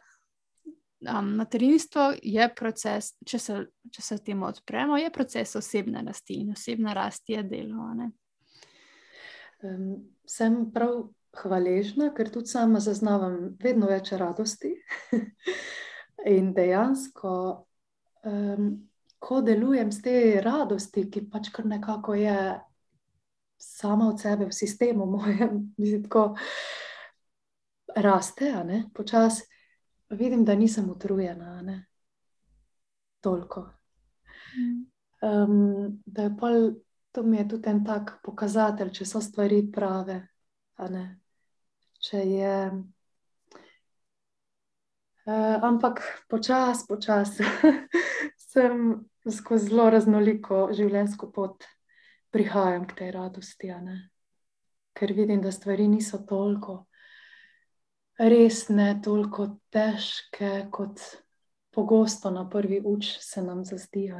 [1.18, 3.59] um, materinstvo je proces, če se,
[3.92, 7.90] če se temu odpremo, je proces osebne rasti in osebna rast je delo.
[9.64, 9.87] Um,
[10.26, 14.74] sem prav hvaležna, ker tudi sama zaznavam vedno več radosti.
[16.26, 17.66] in dejansko.
[18.24, 18.90] Um,
[19.24, 22.37] Ko delujem z te radosti, ki pač kar nekako je
[23.59, 26.37] sama od sebe, v sistemu, mojem, tako
[27.97, 28.53] raste,
[28.95, 29.55] počasi
[30.14, 31.62] vidim, da nisem utrujena.
[31.62, 31.87] Ne?
[33.21, 33.71] Toliko.
[35.23, 36.71] Um, da je pol,
[37.13, 40.21] to mi je tudi en tak pokazatelj, če so stvari prave.
[42.05, 42.59] Če je.
[45.25, 47.46] Uh, ampak počasi, počasi
[48.52, 51.65] sem skozi zelo raznoliko življenjsko pot
[52.35, 53.70] prihajam k tej radosti,
[54.94, 56.85] ker vidim, da stvari niso toliko
[58.18, 61.02] resne, toliko težke, kot
[61.74, 64.18] pogosto na prvi uč se nam zazdijo.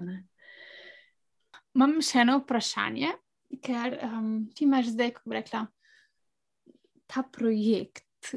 [1.75, 3.11] Imam še eno vprašanje,
[3.63, 5.65] ker um, ti imaš zdaj, kako bi rekla,
[7.11, 8.35] ta projekt,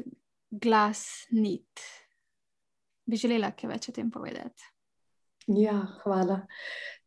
[0.50, 1.86] glas, nit.
[3.08, 4.70] Bi želela kaj več o tem povedati?
[5.48, 6.42] Ja, hvala.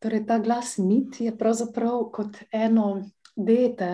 [0.01, 3.03] Torej, ta glas mit je pravzaprav kot eno
[3.35, 3.89] dete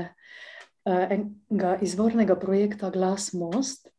[0.87, 3.89] uh, enega izvornega projekta Glas Most,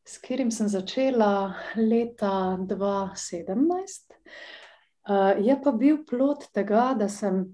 [0.00, 4.16] s katerim sem začela leta 2017.
[5.10, 7.44] Uh, je pa bil plot tega, da sem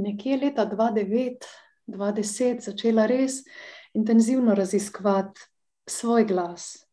[0.00, 3.44] nekje leta 2009-2010 začela res
[3.92, 5.40] intenzivno raziskovati
[5.84, 6.86] svoj glas.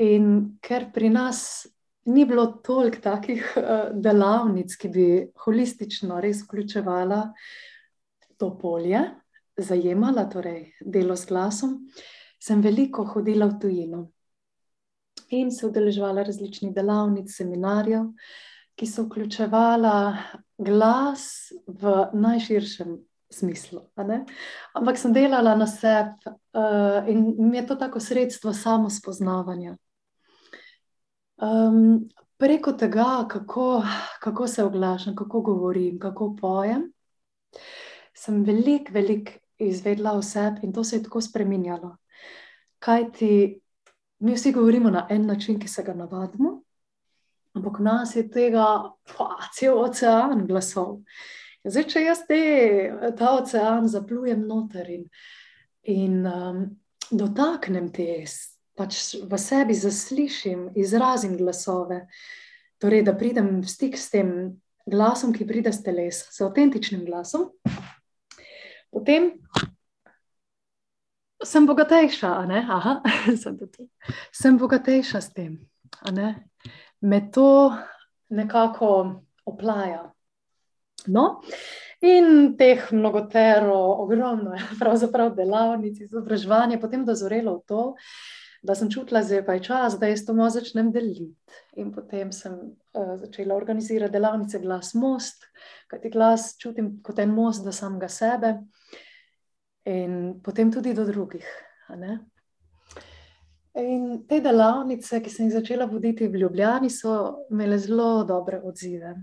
[0.00, 1.68] In ker pri nas
[2.04, 5.08] ni bilo toliko takih uh, delavnic, ki bi
[5.44, 7.24] holistično res vključevala
[8.40, 9.02] to polje,
[9.56, 11.76] zajemala torej delo s glasom,
[12.40, 14.06] sem veliko hodila v tujino
[15.30, 18.08] in se udeleževala različnih delavnic, seminarjev,
[18.74, 20.16] ki so vključevala
[20.58, 22.96] glas v najširšem
[23.30, 23.84] smislu.
[24.74, 29.76] Ampak sem delala na sebi uh, in mi je to tako sredstvo samo spoznavanja.
[31.40, 33.82] Um, preko tega, kako,
[34.20, 36.92] kako se oglašam, kako govorim, kako pojem,
[38.14, 41.96] sem veliko, veliko izvedela o sebi in to se je tako spremenjalo.
[42.78, 43.60] Kaj ti,
[44.18, 46.62] mi vsi govorimo na en način, ki se ga navadimo,
[47.52, 48.66] ampak v nas je tega
[49.16, 51.00] pa, cel ocean glasov.
[51.64, 52.42] Zdaj, če jaz te,
[53.18, 55.08] ta ocean zaplujem noter in,
[55.82, 56.64] in um,
[57.10, 58.06] dotaknem te
[58.80, 62.06] pač v sebi zaslišim, izrazim glasove,
[62.80, 64.56] torej da pridem v stik s tem
[64.88, 67.50] glasom, ki pride z telesa, z avtentičnim glasom,
[68.88, 69.34] potem
[71.44, 72.30] sem bogatejša.
[72.48, 72.94] Aha,
[73.42, 73.58] sem,
[74.32, 75.60] sem bogatejša s tem.
[77.00, 77.76] Me to
[78.32, 80.08] nekako oplaja.
[81.08, 81.40] No,
[82.04, 87.82] in teh mnogotero, ogromno je pravzaprav delavnic, izobraževanje, potem dozorelo v to,
[88.62, 91.30] da sem čutila, da je pa čas, da jaz to malo začnem deliti.
[91.80, 95.46] In potem sem uh, začela organizirati delavnice Glas Most,
[95.88, 98.58] kajti glas čutim kot en most do samega sebe
[99.84, 101.46] in potem tudi do drugih.
[103.80, 109.14] In te delavnice, ki sem jih začela voditi v Ljubljani, so imele zelo dobre odzive.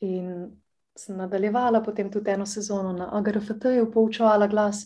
[0.00, 0.50] In
[0.96, 4.84] sem nadaljevala potem tudi eno sezono na AGRFT-ju, poučevala glas.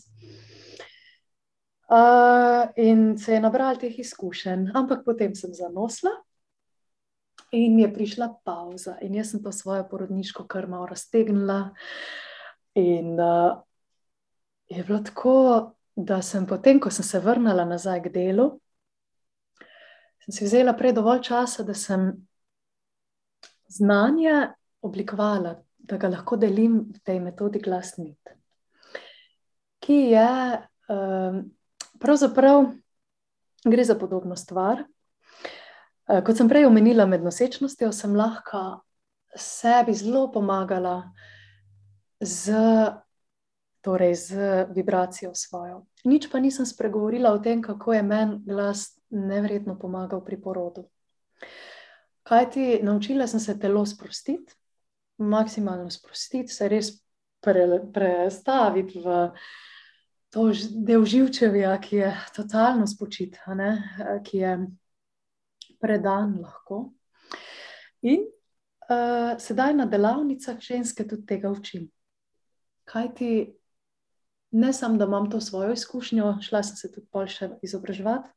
[1.95, 6.11] Uh, in se je nabral teh izkušenj, ampak potem sem zanosla
[7.55, 11.69] in je prišla pauza, in jaz sem to svojo porodniško krmo raztegnila.
[12.75, 13.61] In uh,
[14.67, 15.37] je bilo tako,
[15.95, 18.49] da sem potem, ko sem se vrnila nazaj k delu,
[20.25, 22.11] sem si vzela prej dovolj časa, da sem
[23.71, 24.49] znanje
[24.81, 28.35] oblikovala, da ga lahko delim v tej metodi glasnit,
[29.79, 30.31] ki je.
[30.91, 31.54] Um,
[31.99, 32.65] Pravzaprav
[33.65, 34.83] gre za podobno stvar.
[36.07, 38.81] Eh, kot sem prej omenila, med nosečnostjo sem lahko
[39.35, 41.11] sebi zelo pomagala
[42.19, 42.53] z,
[43.81, 45.85] torej z vibracijo svojo.
[46.05, 50.85] Nič pa nisem spregovorila o tem, kako je meni glas nevrjetno pomagal pri porodu.
[52.23, 54.53] Kaj ti naučila sem se telo sprostiti,
[55.17, 56.91] maksimalno sprostiti, se res
[57.41, 59.29] pre, prestaviti v
[60.35, 60.49] to
[60.83, 63.37] del živčevja, ki je totalno spočit,
[64.27, 64.55] ki je
[65.79, 66.89] predan lahko.
[68.03, 68.25] In
[68.91, 71.87] uh, sedaj na delavnicah ženske tudi tega učim.
[72.83, 73.29] Kaj ti,
[74.51, 78.27] ne samo da imam to svojo izkušnjo, šla sem se tudi pol še izobraževati.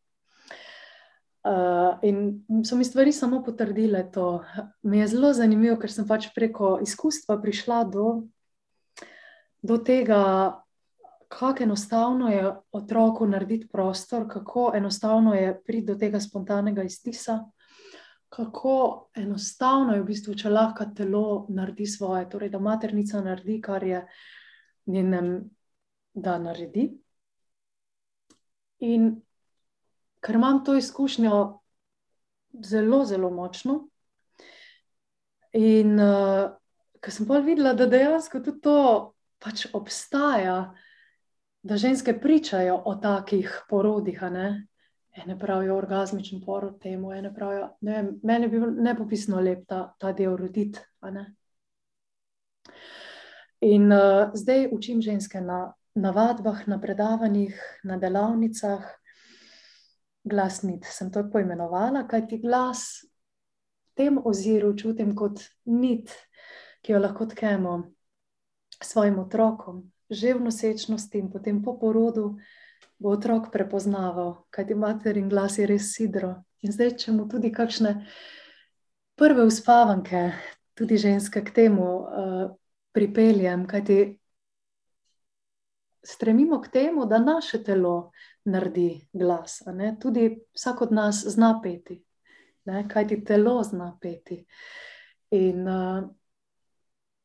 [1.49, 4.45] Uh, in so mi stvari samo potrdile to.
[4.87, 8.07] Mi je zelo zanimivo, ker sem pač preko izkustva prišla do,
[9.67, 10.63] do tega,
[11.29, 17.45] kako enostavno je otroku narediti prostor, kako enostavno je priti do tega spontanega iztisa,
[18.29, 23.85] kako enostavno je v bistvu, če lahko telo naredi svoje, torej da maternica naredi, kar
[23.85, 24.07] je
[24.87, 25.51] njenem,
[26.15, 26.91] da naredi.
[28.79, 29.11] In
[30.21, 31.61] ker imam to izkušnjo
[32.65, 33.89] zelo, zelo močno.
[35.53, 36.51] In uh,
[37.01, 38.79] ker sem pa videla, da dejansko tudi to
[39.39, 40.75] pač obstaja,
[41.63, 44.23] da ženske pričajo o takih porodih.
[44.23, 44.67] Ne?
[45.13, 49.95] Ene pravijo orgasmičen porod temu, ene pravijo, ne vem, meni je bil nepopisno lep ta,
[49.99, 50.81] ta del roditi.
[53.61, 58.87] In uh, zdaj učim ženske na, na vadbah, na predavanjih, na delavnicah.
[60.29, 63.03] Glasnit sem to poimenovala, kaj ti glas
[63.89, 66.13] v tem oziru čutim kot nit,
[66.83, 67.79] ki jo lahko tkemo
[68.83, 72.37] svojim otrokom, že v nosečnosti in potem po porodu,
[72.99, 76.43] bo otrok prepoznaval, kaj ti materin glas je res sidro.
[76.65, 78.03] In zdaj, če mu tudi kakšne
[79.15, 80.33] prve uspavanke,
[80.75, 82.51] tudi ženske k temu uh,
[82.91, 83.99] pripeljem, kaj ti
[86.03, 88.11] stremimo k temu, da naše telo
[88.45, 89.63] naredi glas.
[90.01, 92.01] Tudi vsak od nas zna peti,
[92.65, 94.47] kaj ti telo zna peti.
[95.31, 96.09] In uh,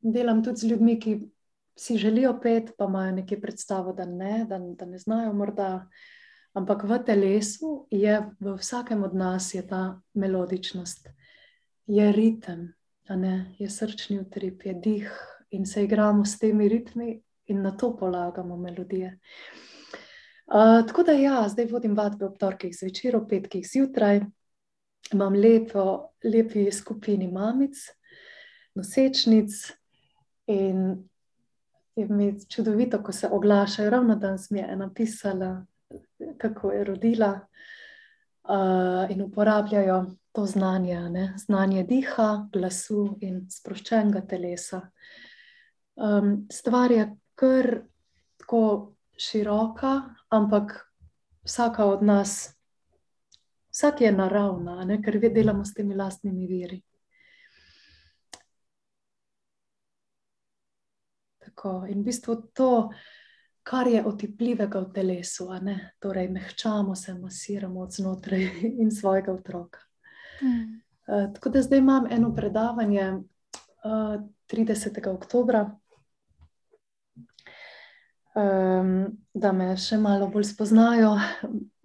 [0.01, 1.13] delam tudi z ljudmi, ki
[1.75, 5.87] si želijo pet, pa imajo nekaj predstavo, da ne, da, da ne znajo morda.
[6.53, 11.09] Ampak v telesu je, v vsakem od nas je ta melodičnost,
[11.87, 12.73] je ritem,
[13.57, 15.11] je srčni utrip, je dih
[15.51, 19.19] in se igramo s temi ritmi, in na to polagamo melodije.
[20.47, 24.21] Uh, tako da, ja, zdaj vodim vadbe ob torkih zvečer, ob petkih zjutraj,
[25.13, 27.79] imam lepo, lepi skupini mamic,
[28.75, 29.55] nosečnic
[30.47, 31.07] in
[31.95, 33.89] je mi čudovito, ko se oglašajo.
[33.89, 35.65] Ravno danes mi je ena pisala,
[36.37, 37.39] kako je rodila
[38.43, 41.33] uh, in uporabljajo to znanje, ne?
[41.37, 44.81] znanje diha, glasu in sproščenega telesa.
[45.95, 47.69] Um, stvar je kar
[48.37, 50.73] tako široka, ampak
[51.45, 52.55] vsaka od nas,
[53.69, 55.01] vsak je naravna, ne?
[55.01, 56.81] ker delamo s temi lastnimi viri.
[61.53, 62.89] Tako, in v bistvu to,
[63.63, 65.47] kar je otipljivega v telesu,
[66.01, 68.49] torej mehčamo se, masiramo od znotraj
[68.81, 69.79] in svojega otroka.
[70.41, 70.81] Mm.
[71.07, 74.19] Uh, tako da zdaj imam eno predavanje uh,
[74.51, 75.07] 30.
[75.13, 75.69] oktobra
[78.35, 78.93] um,
[79.33, 81.13] da me še malo bolj spoznajo,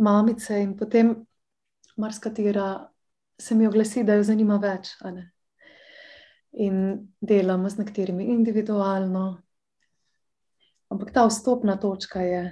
[0.05, 1.15] mamice, in potem
[1.99, 2.69] marsikatera
[3.39, 4.95] se mi oglasi, da jo zanima več.
[6.59, 6.81] In
[7.21, 9.27] delamo z nekaterimi individualno.
[10.89, 12.43] Ampak ta vstopna točka je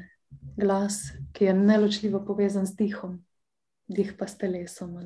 [0.56, 3.18] glas, ki je neločljivo povezan z dihom,
[3.88, 4.98] dih pa s telesom.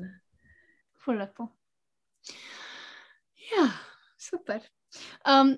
[1.07, 1.47] Lepo.
[3.51, 3.67] Ja,
[4.19, 4.61] super.
[5.25, 5.55] Um,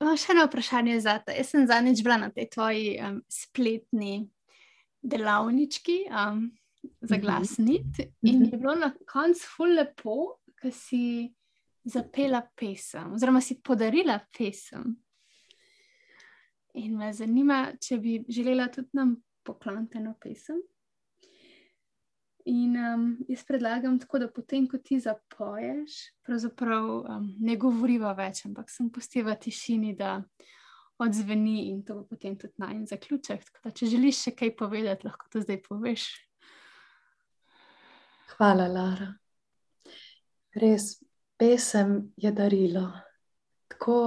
[0.00, 1.34] Imam še eno vprašanje za te.
[1.38, 4.26] Jaz sem zadnjič bila na tej tvoji um, spletni
[5.00, 6.50] delavnički um,
[7.00, 7.22] za mhm.
[7.22, 8.50] glasnit in mhm.
[8.50, 10.16] je bilo na koncu ful lepo,
[10.60, 11.32] ker si
[11.86, 14.96] zapela pesem, oziroma si podarila pesem.
[16.76, 19.16] In me zanima, če bi želela tudi nam
[19.46, 20.60] pokloniti eno pesem.
[22.46, 25.96] In um, jaz predlagam tako, da potem, ko ti zapoješ,
[26.26, 30.20] pravzaprav um, ne govoriva več, ampak sem postila tišini, da
[31.02, 33.50] odzveni in to bo potem tudi naj zaključek.
[33.64, 36.06] Da, če želiš še kaj povedati, lahko to zdaj poveš.
[38.36, 39.10] Hvala, Lara.
[40.56, 40.92] Res,
[41.40, 42.86] pesem je darilo.
[43.74, 43.98] Tako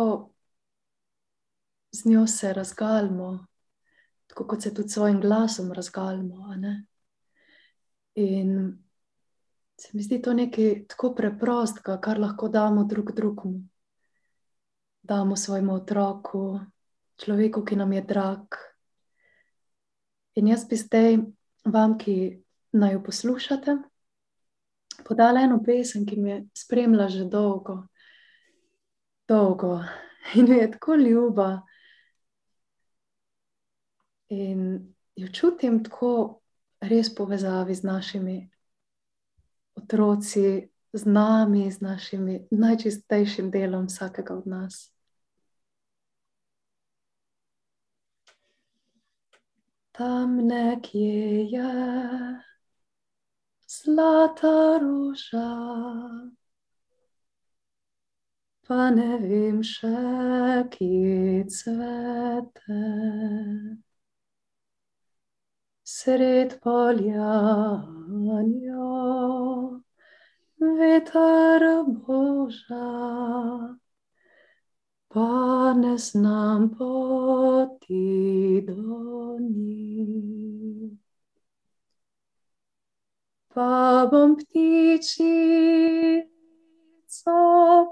[1.92, 3.46] z njo se razgalimo,
[4.28, 6.54] tako kot se tudi s svojim glasom razgalimo.
[8.16, 8.78] In
[9.78, 13.64] se mi zdi to nekaj tako preprostega, kar lahko damo drug drugemu.
[15.02, 16.60] Damo svojemu otroku,
[17.18, 18.60] človeku, ki nam je drag.
[20.36, 21.18] In jaz bi zdaj
[21.66, 23.78] vam, ki naj jo poslušate,
[25.08, 27.84] podala eno pesem, ki mi je spremljala že dolgo,
[29.28, 29.80] dolgo
[30.36, 31.62] in je tako ljuba.
[34.30, 36.42] In jo čutim tako
[36.82, 38.38] res povezavi z našimi
[39.76, 44.94] otroci, z nami, z našim najčistejšim delom vsakega od nas.
[49.92, 51.72] Tam nekje je
[53.68, 55.52] zlata roža,
[58.68, 59.98] pa ne vem še,
[60.72, 62.80] kje cvete
[66.00, 67.84] sred poljanja,
[70.80, 71.64] veter
[72.06, 72.92] boža,
[75.08, 80.92] pa ne znam poti do njih.
[83.54, 85.20] Pa bom ptičico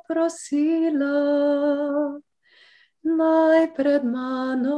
[0.08, 1.20] prosila,
[3.04, 4.78] naj pred mano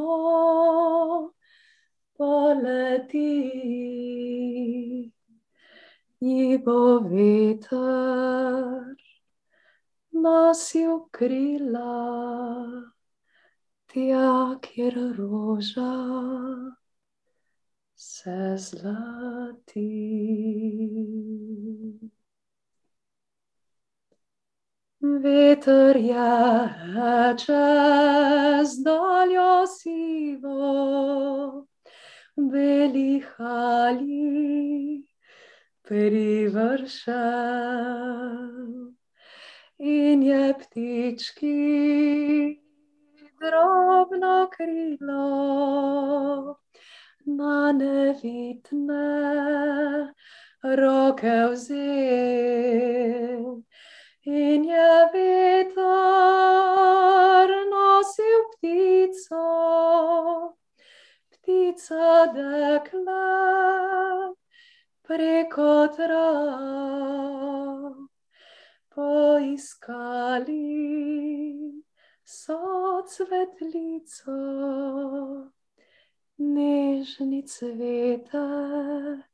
[2.20, 3.32] poleti,
[6.20, 8.98] ji bo veter
[10.24, 11.96] nosil krila,
[13.88, 15.94] tja, kjer roža
[17.96, 19.88] se zlati.
[25.24, 26.32] Veter je
[27.46, 31.69] čez doljo sivo,
[32.48, 35.04] beli hali
[35.84, 37.20] privršal
[39.80, 42.60] in je ptički
[43.42, 45.26] drobno krilo
[47.26, 49.10] na nevitne
[50.64, 53.64] roke vzel
[54.26, 55.80] in je veter
[57.72, 59.46] nosil ptico,
[61.50, 63.26] ptica dekla
[65.02, 67.82] preko trav
[68.94, 70.68] poiskali
[72.24, 74.38] so cvetlico,
[76.38, 79.26] nežni cvetek,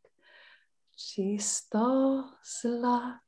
[0.95, 1.89] čisto
[2.43, 3.24] zlat.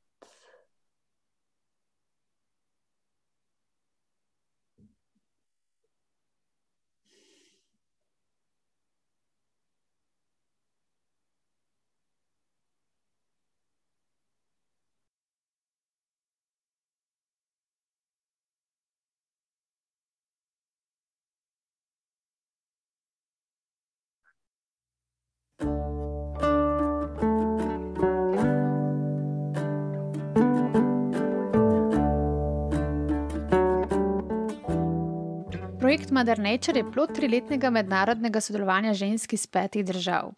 [35.98, 40.30] Projekt Mother Nature je plod triletnega mednarodnega sodelovanja žensk iz petih držav.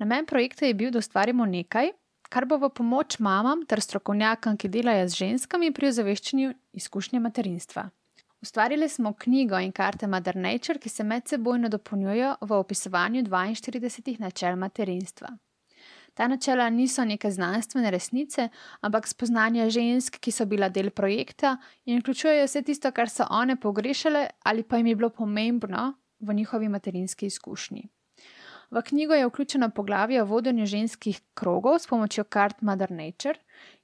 [0.00, 1.90] Namen projekta je bil, da ustvarimo nekaj,
[2.32, 7.90] kar bo v pomoč mamam ter strokovnjakom, ki delajo z ženskami pri ozaveščanju izkušnje materinstva.
[8.40, 14.56] Ustvarili smo knjigo in karte Mother Nature, ki se medsebojno dopolnjujejo v opisovanju 42 načel
[14.56, 15.36] materinstva.
[16.14, 18.48] Ta načela niso neke znanstvene resnice,
[18.80, 23.56] ampak spoznanja žensk, ki so bila del projekta in vključujejo vse tisto, kar so one
[23.56, 27.88] pogrešale ali pa jim je bilo pomembno v njihovi materinski izkušnji.
[28.72, 33.36] V knjigo je vključeno poglavje o vodenju ženskih krogov s pomočjo kart Mother Nature.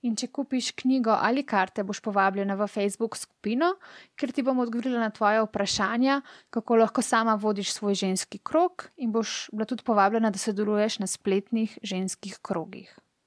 [0.02, 3.74] In če kupiš knjigo ali karte, boš povabljena v Facebook skupino,
[4.16, 9.12] ker ti bom odgovorila na tvoje vprašanja, kako lahko sama vodiš svoj ženski krog, in
[9.12, 12.96] boš bila tudi povabljena, da sodeluješ na spletnih ženskih krogih.